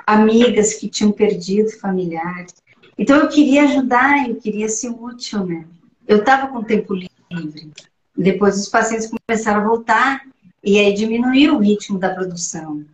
[0.06, 2.54] Amigas que tinham perdido familiares.
[2.98, 5.66] Então eu queria ajudar, eu queria ser útil, né?
[6.06, 7.72] Eu estava com tempo livre.
[8.16, 10.22] Depois os pacientes começaram a voltar
[10.62, 12.84] e aí diminuiu o ritmo da produção.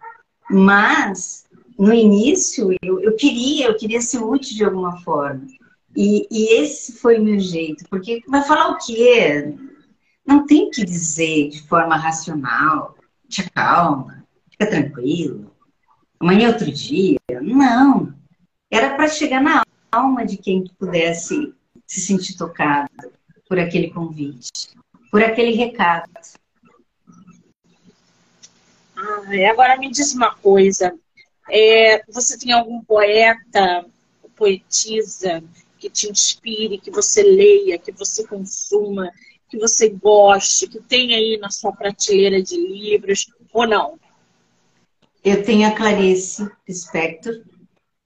[0.51, 1.45] Mas
[1.79, 5.47] no início, eu, eu queria, eu queria ser útil de alguma forma.
[5.97, 9.55] E, e, esse foi o meu jeito, porque vai falar o quê?
[10.27, 12.97] Não tem que dizer de forma racional,
[13.29, 15.55] te acalma, fica tranquilo,
[16.19, 17.19] amanhã é outro dia.
[17.43, 18.14] Não.
[18.71, 21.55] Era para chegar na alma de quem pudesse
[21.87, 22.88] se sentir tocado
[23.49, 24.71] por aquele convite,
[25.11, 26.11] por aquele recado.
[28.97, 30.95] Ah, agora me diz uma coisa.
[31.49, 33.87] É, você tem algum poeta,
[34.37, 35.43] poetisa
[35.79, 39.11] que te inspire, que você leia, que você consuma,
[39.49, 43.99] que você goste, que tem aí na sua prateleira de livros, ou não?
[45.25, 47.43] Eu tenho a Clarice Spector,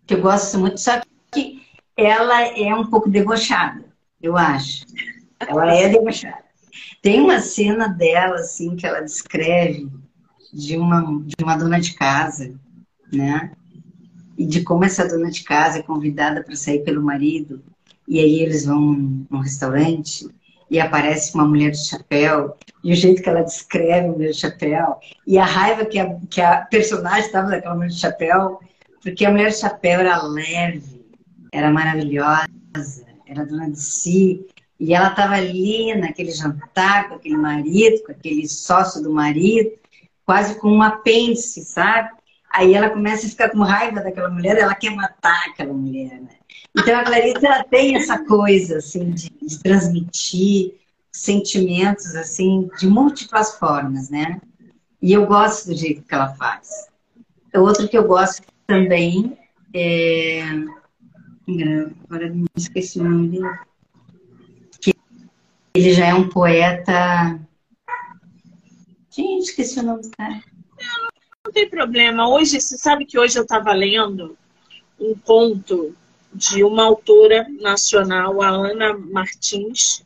[0.07, 1.01] que eu gosto muito, só
[1.33, 1.63] que
[1.97, 3.85] ela é um pouco debochada,
[4.21, 4.85] eu acho.
[5.41, 6.43] Ela é debochada.
[7.01, 9.89] Tem uma cena dela, assim, que ela descreve
[10.53, 12.55] de uma, de uma dona de casa
[13.13, 13.53] né?
[14.37, 17.63] E de como essa dona de casa é convidada para sair pelo marido,
[18.09, 18.81] e aí eles vão
[19.31, 20.27] num restaurante
[20.73, 24.39] e aparece uma mulher de chapéu, e o jeito que ela descreve a mulher de
[24.39, 28.59] chapéu, e a raiva que a, que a personagem estava daquela mulher de chapéu,
[29.03, 31.05] porque a mulher de chapéu era leve,
[31.53, 32.49] era maravilhosa,
[33.27, 34.47] era dona de si,
[34.81, 39.73] e ela estava ali naquele jantar com aquele marido, com aquele sócio do marido,
[40.25, 42.09] quase com um apêndice, sabe?
[42.51, 46.31] Aí ela começa a ficar com raiva daquela mulher, ela quer matar aquela mulher, né?
[46.77, 49.31] Então a Clarice ela tem essa coisa assim de,
[49.63, 50.75] transmitir
[51.11, 54.41] sentimentos assim de múltiplas formas, né?
[55.01, 56.89] E eu gosto do jeito que ela faz.
[57.55, 59.37] Outro que eu gosto também
[59.75, 60.43] é
[62.05, 63.59] agora me esqueci o nome dele.
[64.81, 64.95] Que
[65.75, 67.39] ele já é um poeta.
[69.11, 70.43] Gente, esqueci o nome do cara
[71.45, 72.29] não tem problema.
[72.29, 74.37] Hoje, você sabe que hoje eu estava lendo
[74.99, 75.95] um conto
[76.35, 80.05] de uma autora nacional, a Ana Martins.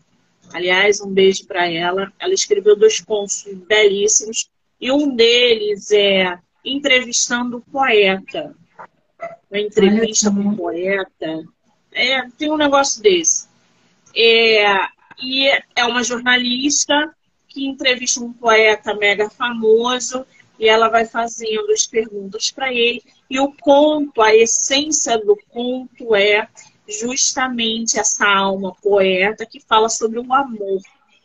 [0.53, 2.13] Aliás, um beijo para ela.
[2.19, 4.49] Ela escreveu dois contos belíssimos.
[4.81, 8.55] E um deles é Entrevistando o Poeta.
[9.51, 11.45] Uma entrevista com o poeta.
[11.93, 13.47] É, tem um negócio desse.
[14.15, 14.67] É,
[15.23, 17.15] e é uma jornalista
[17.49, 20.27] que entrevista um poeta mega famoso
[20.59, 23.03] e ela vai fazendo as perguntas para ele.
[23.29, 26.49] E o conto, a essência do conto é
[26.89, 30.81] justamente essa alma poeta que fala sobre o amor.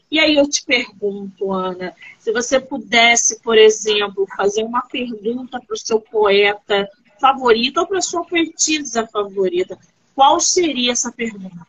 [0.10, 5.74] E aí eu te pergunto, Ana, se você pudesse, por exemplo, fazer uma pergunta para
[5.74, 9.78] o seu poeta favorito ou para a sua poetisa favorita,
[10.16, 11.66] qual seria essa pergunta?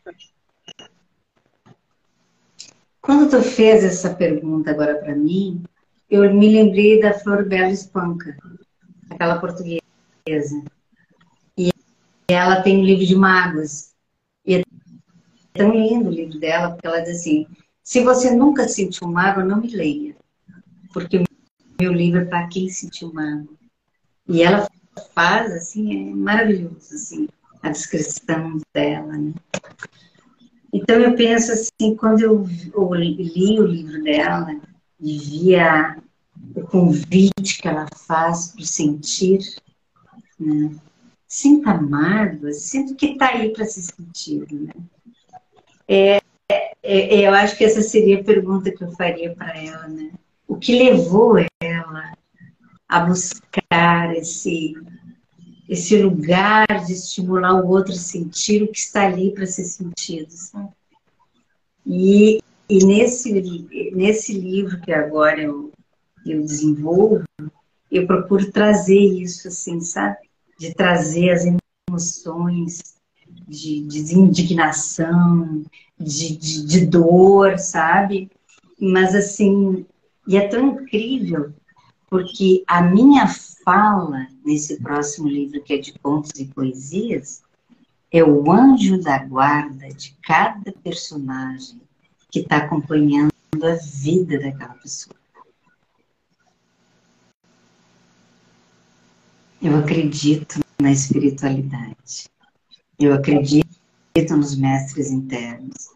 [3.01, 5.63] Quando tu fez essa pergunta agora para mim,
[6.11, 8.37] eu me lembrei da Flor Bela Espanca,
[9.11, 9.82] aquela portuguesa.
[10.27, 11.71] E
[12.29, 13.93] ela tem um livro de mágoas.
[14.47, 14.63] E é
[15.53, 17.47] tão lindo o livro dela, porque ela diz assim:
[17.83, 20.17] se você nunca sentiu mágoa, não me leia.
[20.93, 21.23] Porque
[21.81, 23.57] meu livro é para quem sentiu mágoa.
[24.29, 24.69] E ela
[25.15, 27.29] faz, assim, é maravilhoso, assim,
[27.63, 29.33] a descrição dela, né?
[30.73, 34.49] Então eu penso assim, quando eu, eu li o livro dela,
[35.03, 35.97] e via
[36.55, 39.41] o convite que ela faz para sentir,
[40.45, 40.77] né?
[41.33, 44.55] sinta mágoa, sinta que está aí para ser sentido.
[44.55, 44.73] Né?
[45.89, 46.17] É,
[46.51, 49.89] é, é, eu acho que essa seria a pergunta que eu faria para ela.
[49.89, 50.11] Né?
[50.47, 52.13] O que levou ela
[52.87, 54.75] a buscar esse,
[55.67, 60.31] esse lugar de estimular o outro a sentir o que está ali para ser sentido?
[60.31, 60.69] Sabe?
[61.87, 63.33] E, e nesse,
[63.95, 65.73] nesse livro que agora eu,
[66.27, 67.25] eu desenvolvo,
[67.91, 70.19] eu procuro trazer isso, assim, sabe?
[70.63, 71.45] De trazer as
[71.91, 72.95] emoções
[73.49, 75.65] de, de indignação,
[75.99, 78.31] de, de, de dor, sabe?
[78.79, 79.85] Mas, assim,
[80.25, 81.53] e é tão incrível,
[82.09, 83.27] porque a minha
[83.65, 87.43] fala nesse próximo livro, que é de contos e poesias,
[88.13, 91.81] é o anjo da guarda de cada personagem
[92.31, 93.33] que está acompanhando
[93.65, 95.22] a vida daquela pessoa.
[99.63, 102.29] Eu acredito na espiritualidade.
[102.99, 103.69] Eu acredito
[104.37, 105.91] nos mestres internos.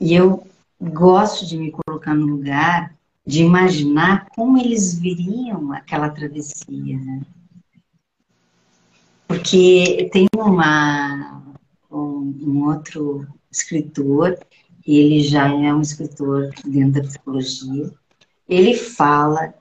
[0.00, 0.46] E eu
[0.80, 2.96] gosto de me colocar no lugar
[3.26, 7.20] de imaginar como eles viriam aquela travessia, né?
[9.28, 11.42] Porque tem uma,
[11.90, 14.38] um, um outro escritor,
[14.86, 17.92] ele já é um escritor dentro da psicologia,
[18.48, 19.52] ele fala,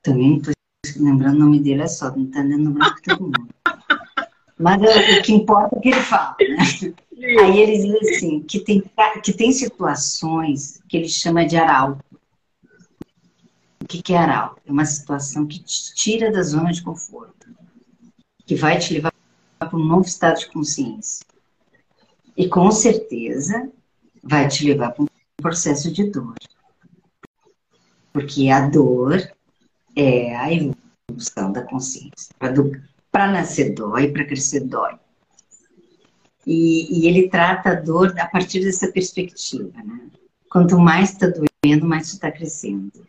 [0.00, 0.54] também estou
[1.02, 3.48] lembrando o nome dele, é só, não está dando branco todo mundo.
[4.58, 6.94] Mas o que importa é o que ele fala, né?
[7.42, 8.82] Aí ele diz assim, que tem,
[9.22, 12.04] que tem situações que ele chama de arauto.
[13.82, 14.60] O que, que é arauto?
[14.66, 17.48] É uma situação que te tira da zona de conforto,
[18.46, 19.12] que vai te levar
[19.58, 21.24] para um novo estado de consciência.
[22.36, 23.70] E com certeza
[24.22, 26.34] vai te levar para um processo de dor.
[28.12, 29.30] Porque a dor
[29.96, 30.89] é a evolução
[31.52, 32.34] da consciência.
[33.10, 34.94] Para nascer dói, para crescer dói.
[36.46, 39.70] E, e, ele trata a dor a partir dessa perspectiva.
[39.84, 40.08] Né?
[40.50, 43.06] Quanto mais está doendo, mais está crescendo.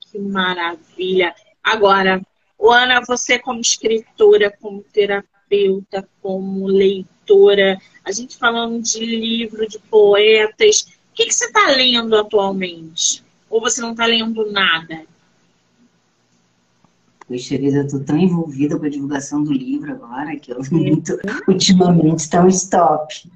[0.00, 1.34] Que maravilha!
[1.62, 2.20] Agora,
[2.60, 10.82] Ana, você como escritora, como terapeuta, como leitora, a gente falando de livro, de poetas,
[11.10, 13.24] o que, que você está lendo atualmente?
[13.48, 15.04] Ou você não está lendo nada?
[17.26, 21.18] Puxa vida, eu tô tão envolvida com a divulgação do livro agora que eu muito,
[21.48, 23.30] ultimamente está um stop.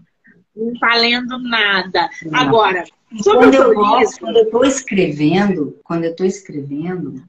[0.55, 2.09] Não está lendo nada.
[2.25, 2.39] Não.
[2.39, 2.85] Agora,
[3.25, 7.23] quando eu, gosto, quando eu estou escrevendo, quando eu estou escrevendo,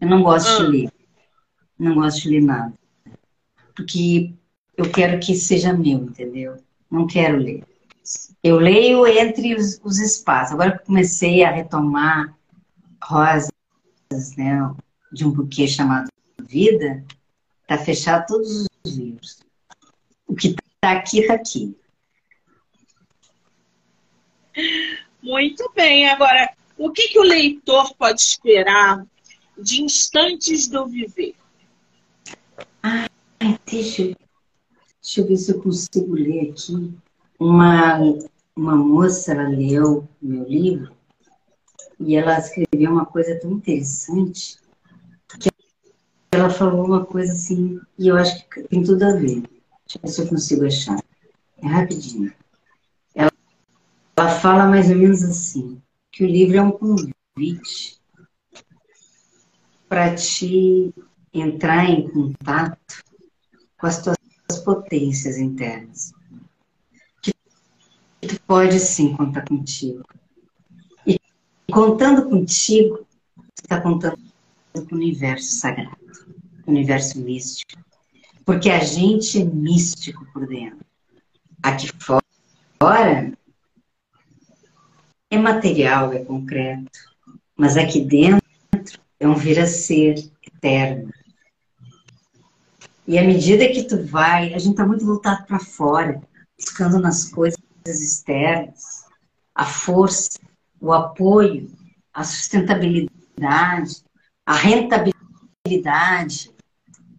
[0.00, 0.64] eu não gosto ah.
[0.64, 0.90] de ler.
[1.78, 2.72] Não gosto de ler nada.
[3.74, 4.32] Porque
[4.76, 6.56] eu quero que seja meu, entendeu?
[6.90, 7.62] Não quero ler.
[8.42, 10.54] Eu leio entre os, os espaços.
[10.54, 12.36] Agora que comecei a retomar
[13.02, 13.50] rosas,
[14.36, 14.74] né?
[15.12, 17.04] de um buquê chamado Vida,
[17.62, 19.40] está fechado todos os livros.
[20.26, 21.76] O que está aqui, está aqui.
[25.22, 26.08] Muito bem.
[26.08, 29.04] Agora, o que, que o leitor pode esperar
[29.58, 31.34] de instantes do viver?
[32.82, 33.08] Ai,
[33.66, 34.16] deixa, eu,
[35.02, 36.94] deixa eu ver se eu consigo ler aqui.
[37.38, 37.98] Uma,
[38.54, 40.94] uma moça, ela leu meu livro
[41.98, 44.58] e ela escreveu uma coisa tão interessante
[46.36, 49.42] ela falou uma coisa assim, e eu acho que tem tudo a ver.
[49.42, 51.02] Deixa eu ver se eu consigo achar.
[51.62, 52.32] É rapidinho.
[53.14, 53.32] Ela,
[54.16, 55.80] ela fala mais ou menos assim,
[56.12, 57.98] que o livro é um convite
[59.88, 60.92] para te
[61.32, 63.02] entrar em contato
[63.78, 64.18] com as tuas
[64.64, 66.12] potências internas.
[68.46, 70.02] Pode sim contar contigo.
[71.06, 71.18] E
[71.70, 74.18] contando contigo, você está contando
[74.72, 76.06] com o universo sagrado
[76.66, 77.80] universo místico.
[78.44, 80.84] Porque a gente é místico por dentro.
[81.62, 83.32] Aqui fora
[85.30, 86.98] é material, é concreto.
[87.56, 88.42] Mas aqui dentro
[89.18, 91.10] é um vir a ser eterno.
[93.08, 96.20] E à medida que tu vai, a gente está muito voltado para fora,
[96.58, 97.55] buscando nas coisas
[98.00, 99.06] externas
[99.56, 100.38] a força,
[100.78, 101.70] o apoio,
[102.12, 104.04] a sustentabilidade,
[104.44, 106.52] a rentabilidade,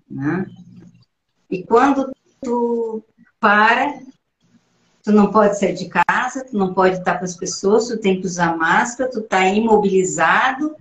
[0.09, 0.45] né?
[1.49, 2.11] E quando
[2.41, 3.03] tu
[3.39, 3.99] para,
[5.03, 8.21] tu não pode sair de casa, tu não pode estar com as pessoas, tu tem
[8.21, 10.75] que usar máscara, tu está imobilizado.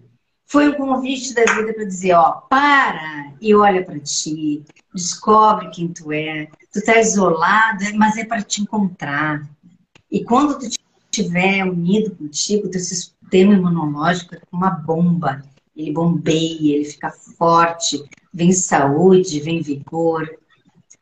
[0.44, 4.62] Foi o convite da vida para dizer, ó, para e olha para ti,
[4.94, 6.48] descobre quem tu é.
[6.72, 9.48] Tu tá isolado, mas é para te encontrar.
[10.10, 15.42] E quando tu estiver unido contigo, teu sistema imunológico é uma bomba.
[15.74, 18.02] Ele bombeia, ele fica forte,
[18.32, 20.28] vem saúde, vem vigor,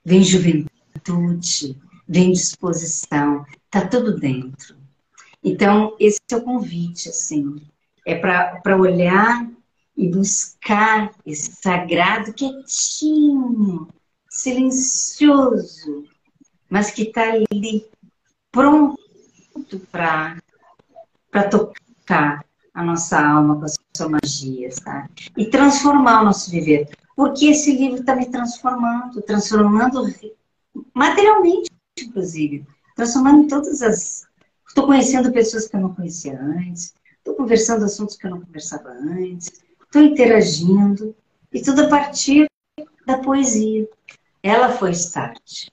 [0.04, 1.76] vem juventude,
[2.08, 4.76] vem disposição, tá tudo dentro.
[5.42, 7.56] Então, esse é o convite, assim,
[8.06, 9.48] é para olhar
[9.96, 13.88] e buscar esse sagrado quietinho,
[14.28, 16.04] silencioso,
[16.68, 17.86] mas que está ali
[18.54, 18.96] pronto
[19.90, 20.38] para
[21.50, 25.08] tocar, a nossa alma com a sua magia, tá?
[25.36, 26.88] E transformar o nosso viver.
[27.16, 30.02] Porque esse livro está me transformando, transformando
[30.92, 32.64] materialmente, inclusive.
[32.96, 34.26] Transformando todas as.
[34.66, 38.88] Estou conhecendo pessoas que eu não conhecia antes, estou conversando assuntos que eu não conversava
[38.90, 41.14] antes, estou interagindo,
[41.52, 42.48] e tudo a partir
[43.06, 43.88] da poesia.
[44.42, 45.68] Ela foi start.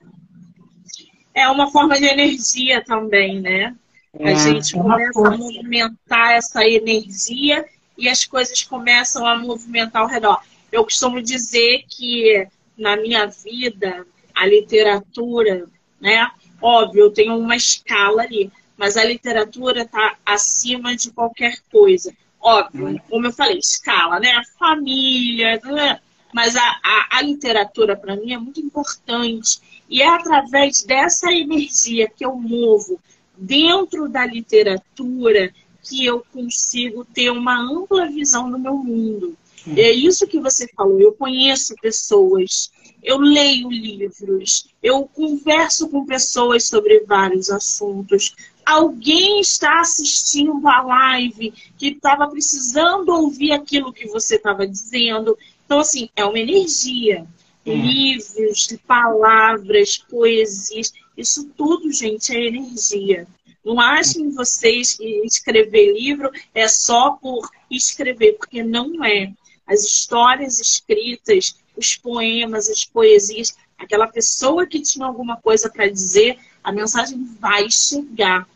[1.42, 3.74] É uma forma de energia também, né?
[4.18, 7.64] É, a gente começa a movimentar essa energia
[7.96, 10.40] e as coisas começam a movimentar ao redor.
[10.70, 12.46] Eu costumo dizer que
[12.78, 15.66] na minha vida, a literatura,
[16.00, 16.30] né?
[16.60, 22.12] Óbvio, eu tenho uma escala ali, mas a literatura está acima de qualquer coisa.
[22.40, 24.42] Óbvio, como eu falei, escala, né?
[24.58, 26.00] Família, né?
[26.32, 29.60] mas a, a, a literatura para mim é muito importante.
[29.92, 32.98] E é através dessa energia que eu movo
[33.36, 39.36] dentro da literatura que eu consigo ter uma ampla visão do meu mundo.
[39.76, 40.98] É isso que você falou.
[40.98, 42.72] Eu conheço pessoas,
[43.02, 48.34] eu leio livros, eu converso com pessoas sobre vários assuntos.
[48.64, 55.36] Alguém está assistindo a live que estava precisando ouvir aquilo que você estava dizendo.
[55.66, 57.26] Então, assim, é uma energia.
[57.64, 63.26] Livros, palavras, poesias, isso tudo, gente, é energia.
[63.64, 69.32] Não achem vocês que escrever livro é só por escrever, porque não é.
[69.66, 76.38] As histórias escritas, os poemas, as poesias, aquela pessoa que tinha alguma coisa para dizer,
[76.62, 78.48] a mensagem vai chegar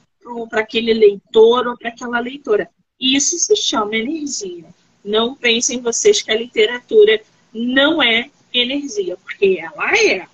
[0.50, 2.68] para aquele leitor ou para aquela leitora.
[2.98, 4.64] Isso se chama energia.
[5.04, 8.30] Não pensem vocês que a literatura não é
[8.60, 10.26] energia, porque ela é.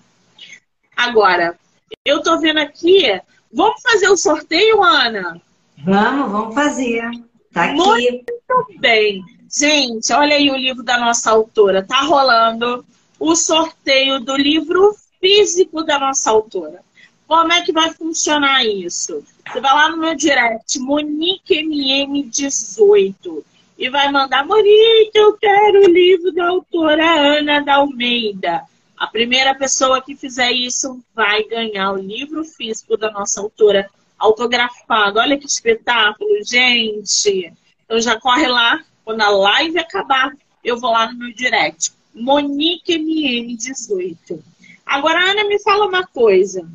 [0.97, 1.59] Agora,
[2.05, 3.21] eu estou vendo aqui.
[3.53, 5.41] Vamos fazer o sorteio, Ana?
[5.85, 7.11] Vamos, vamos fazer.
[7.53, 7.77] Tá aqui.
[7.77, 8.33] Muito
[8.79, 9.25] bem.
[9.55, 11.83] Gente, olha aí o livro da nossa autora.
[11.83, 12.85] Tá rolando
[13.19, 16.83] o sorteio do livro físico da nossa autora.
[17.27, 19.23] Como é que vai funcionar isso?
[19.47, 23.45] Você vai lá no meu direct, MoniqueMM18
[23.79, 28.63] e vai mandar, Monique, eu quero o livro da autora Ana da Almeida.
[28.97, 35.19] A primeira pessoa que fizer isso vai ganhar o livro físico da nossa autora autografado.
[35.19, 37.53] Olha que espetáculo, gente.
[37.85, 41.93] Então já corre lá, quando a live acabar, eu vou lá no meu direct.
[42.15, 44.39] Monique MM18.
[44.87, 46.69] Agora, Ana, me fala uma coisa.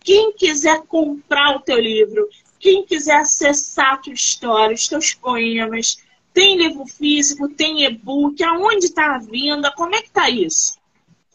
[0.00, 2.28] Quem quiser comprar o teu livro,
[2.58, 5.98] quem quiser acessar a tua história, os teus poemas,
[6.32, 9.72] tem livro físico, tem e-book, aonde está a venda?
[9.76, 10.78] Como é que está isso?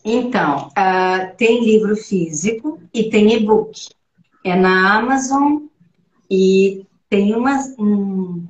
[0.03, 3.89] Então, uh, tem livro físico e tem e-book.
[4.43, 5.63] É na Amazon
[6.29, 7.57] e tem uma.
[7.79, 8.47] Um,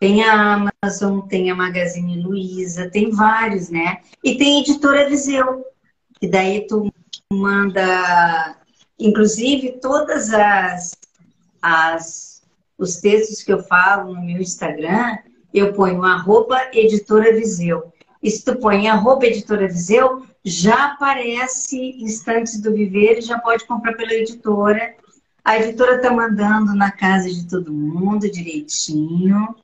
[0.00, 3.98] tem a Amazon, tem a Magazine Luiza, tem vários, né?
[4.22, 5.64] E tem editora Viseu,
[6.20, 6.92] que daí tu
[7.32, 8.56] manda,
[8.98, 10.92] inclusive todas as,
[11.62, 12.42] as
[12.78, 15.16] os textos que eu falo no meu Instagram,
[15.58, 17.92] eu ponho arroba editora Viseu.
[18.22, 23.64] E se tu põe arroba editora Viseu, já aparece Instantes do Viver e já pode
[23.66, 24.94] comprar pela editora.
[25.44, 29.54] A editora tá mandando na casa de todo mundo direitinho.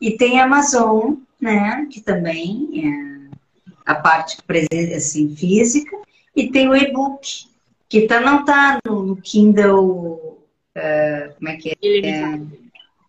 [0.00, 3.20] E tem a Amazon, né, que também é
[3.84, 4.38] a parte
[4.94, 5.96] assim, física.
[6.34, 7.46] E tem o e-book,
[7.88, 10.38] que tá, não tá no Kindle,
[10.76, 12.40] uh, como é que é?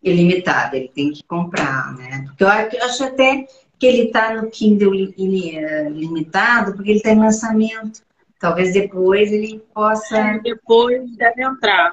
[0.03, 2.25] Ilimitado, ele tem que comprar, né?
[2.27, 3.45] Porque eu acho até
[3.77, 8.01] que ele está no Kindle limitado, porque ele está em lançamento.
[8.39, 10.17] Talvez depois ele possa.
[10.17, 11.91] É, depois deve entrar.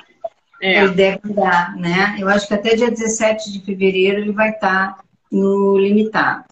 [0.60, 0.82] É.
[0.82, 2.16] Ele deve dar, né?
[2.18, 6.44] Eu acho que até dia 17 de fevereiro ele vai estar tá no limitado.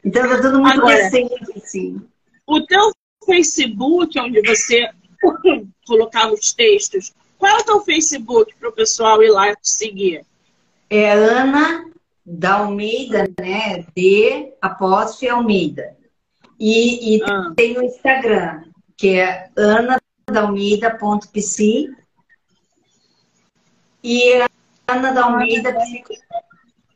[0.04, 2.02] Então tá tudo muito Agora, recente, assim.
[2.48, 2.92] O teu
[3.26, 4.90] Facebook, onde você
[5.86, 10.24] colocava os textos, qual é o teu Facebook para o pessoal ir lá te seguir?
[10.88, 11.89] É Ana
[12.24, 13.84] da Almeida, né?
[13.96, 15.98] D apóstrofe Almeida.
[16.60, 17.52] E, e ah.
[17.56, 18.66] tem o Instagram,
[18.96, 21.89] que é anadalmeida.psi
[24.04, 24.34] e
[24.88, 26.14] Ana da Almeida, psico...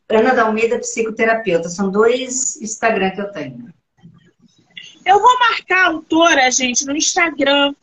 [0.07, 1.69] Ana da Almeida Psicoterapeuta.
[1.69, 3.73] São dois Instagram que eu tenho.
[5.03, 7.73] Eu vou marcar a autora, gente, no Instagram,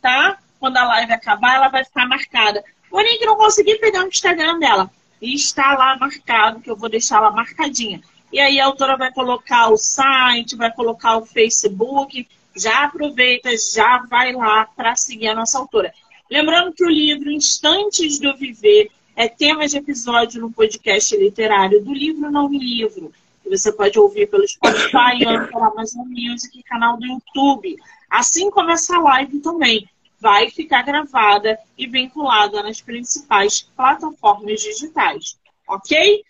[0.00, 0.38] tá?
[0.58, 2.64] Quando a live acabar, ela vai ficar marcada.
[2.90, 4.90] Porém, que não consegui pegar o Instagram dela.
[5.20, 8.00] E está lá marcado, que eu vou deixar ela marcadinha.
[8.32, 12.26] E aí a autora vai colocar o site, vai colocar o Facebook.
[12.54, 15.92] Já aproveita, já vai lá para seguir a nossa autora.
[16.30, 21.94] Lembrando que o livro Instantes do Viver é tema de episódio no podcast literário do
[21.94, 23.12] livro Não Me Livro.
[23.42, 27.76] Que você pode ouvir pelo Spotify, Amazon Music canal do YouTube.
[28.10, 29.88] Assim como essa live também
[30.20, 35.38] vai ficar gravada e vinculada nas principais plataformas digitais.
[35.68, 36.24] Ok?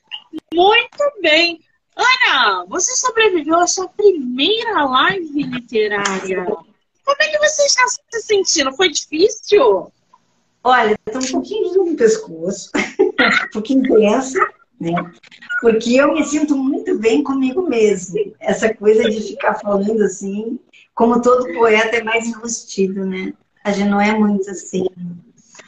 [0.52, 1.60] Muito bem!
[1.96, 6.44] Ana, você sobreviveu à sua primeira live literária.
[6.44, 8.72] Como é que você está se sentindo?
[8.74, 9.90] Foi difícil?
[10.62, 12.70] Olha, estou um pouquinho no pescoço,
[13.00, 14.40] um pouquinho tensa,
[14.80, 14.92] né?
[15.60, 18.34] Porque eu me sinto muito bem comigo mesmo.
[18.40, 20.58] Essa coisa de ficar falando assim,
[20.94, 23.32] como todo poeta é mais enrustido, né?
[23.66, 24.86] A gente não é muito assim.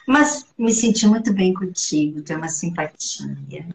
[0.07, 3.67] Mas me senti muito bem contigo, tem uma simpatia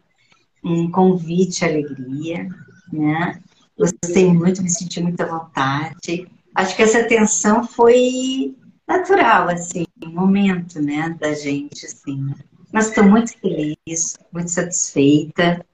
[0.64, 2.48] um convite, alegria,
[2.92, 3.42] né?
[3.78, 6.26] Gostei muito, me senti muito à vontade.
[6.56, 8.56] Acho que essa tensão foi
[8.88, 12.34] natural, assim, um momento, né, da gente, assim.
[12.72, 15.66] Mas estou muito feliz, muito satisfeita.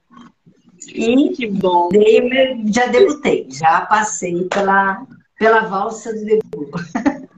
[0.88, 1.90] E que bom.
[1.90, 5.06] Dei, já debutei, já passei pela,
[5.38, 6.72] pela valsa do debut.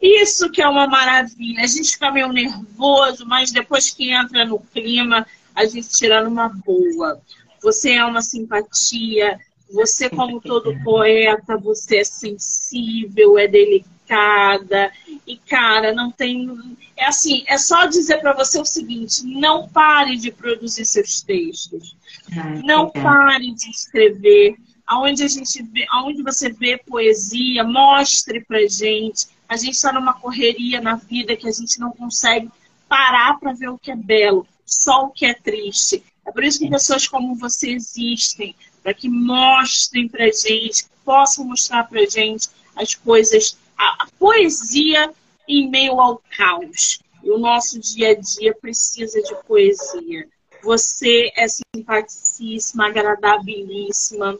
[0.00, 1.62] Isso que é uma maravilha.
[1.62, 6.48] A gente fica meio nervoso, mas depois que entra no clima, a gente tira numa
[6.48, 7.20] boa.
[7.62, 9.38] Você é uma simpatia,
[9.70, 14.90] você, como todo poeta, você é sensível, é delicada.
[15.26, 16.76] E, cara, não tem.
[16.96, 21.94] É assim, é só dizer para você o seguinte: não pare de produzir seus textos.
[22.64, 24.56] não pare de escrever
[24.88, 29.26] aonde a gente vê, aonde você vê poesia, mostre pra gente.
[29.46, 32.50] A gente está numa correria na vida que a gente não consegue
[32.88, 36.02] parar para ver o que é belo, só o que é triste.
[36.26, 41.84] É por isso que pessoas como você existem, para que mostrem pra gente, possam mostrar
[41.84, 45.12] pra gente as coisas, a, a poesia
[45.46, 47.00] em meio ao caos.
[47.22, 50.26] E o nosso dia a dia precisa de poesia.
[50.62, 54.38] Você é simpaticíssima, agradabilíssima,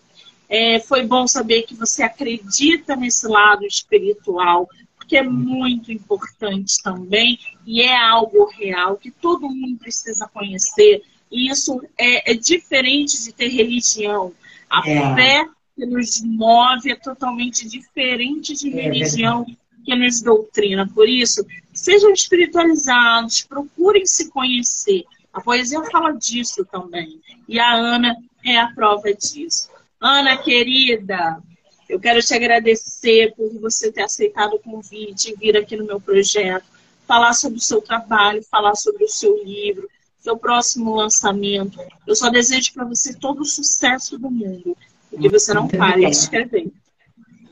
[0.49, 7.38] é, foi bom saber que você acredita nesse lado espiritual, porque é muito importante também
[7.66, 11.03] e é algo real que todo mundo precisa conhecer.
[11.30, 14.32] E isso é, é diferente de ter religião.
[14.70, 15.14] A é.
[15.14, 19.46] fé que nos move é totalmente diferente de é religião
[19.84, 20.88] que nos doutrina.
[20.88, 25.05] Por isso, sejam espiritualizados, procurem se conhecer.
[25.32, 27.20] A poesia fala disso também.
[27.46, 29.70] E a Ana é a prova disso.
[30.01, 31.42] Ana, querida,
[31.88, 36.01] eu quero te agradecer por você ter aceitado o convite e vir aqui no meu
[36.01, 36.66] projeto,
[37.07, 39.88] falar sobre o seu trabalho, falar sobre o seu livro,
[40.20, 41.80] seu próximo lançamento.
[42.07, 44.76] Eu só desejo para você todo o sucesso do mundo
[45.12, 46.70] e que você não Muito pare de escrever.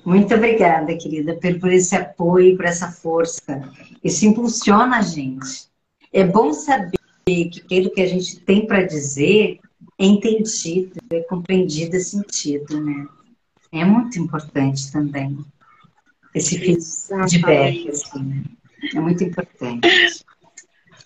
[0.05, 3.69] Muito obrigada, querida, por esse apoio, por essa força.
[4.05, 5.67] Isso impulsiona a gente.
[6.13, 9.59] É bom saber que aquilo que a gente tem para dizer
[9.99, 13.07] é entendido, é compreendido, é sentido, né?
[13.73, 15.39] É muito importante também
[16.35, 18.43] esse feedback, assim, né?
[18.95, 19.89] É muito importante.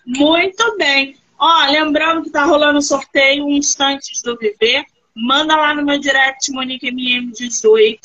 [0.05, 1.15] Muito bem.
[1.39, 4.83] Ó, lembrando que tá rolando um sorteio Instantes do Viver.
[5.15, 8.01] Manda lá no meu direct, MoniqueMM18.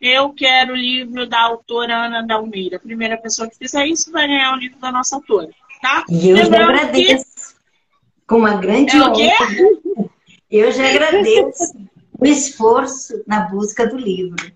[0.00, 2.76] Eu quero o livro da autora Ana Dalmeida.
[2.76, 5.50] A primeira pessoa que fizer isso vai ganhar o livro da nossa autora,
[5.82, 6.04] tá?
[6.08, 7.24] E eu lembrando agradeço.
[7.24, 8.26] Que...
[8.26, 10.10] Com uma grande é honra.
[10.50, 11.74] Eu já agradeço
[12.18, 14.52] o esforço na busca do livro.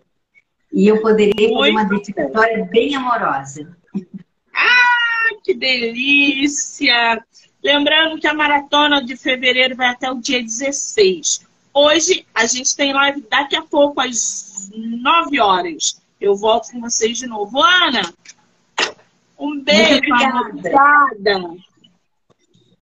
[0.72, 3.76] E eu poderia fazer uma dedicatória bem amorosa.
[4.52, 7.24] Ah, que delícia!
[7.62, 11.46] Lembrando que a maratona de fevereiro vai até o dia 16.
[11.72, 16.02] Hoje a gente tem live daqui a pouco, às 9 horas.
[16.20, 17.62] Eu volto com vocês de novo.
[17.62, 18.12] Ana,
[19.38, 21.56] um beijo, obrigada.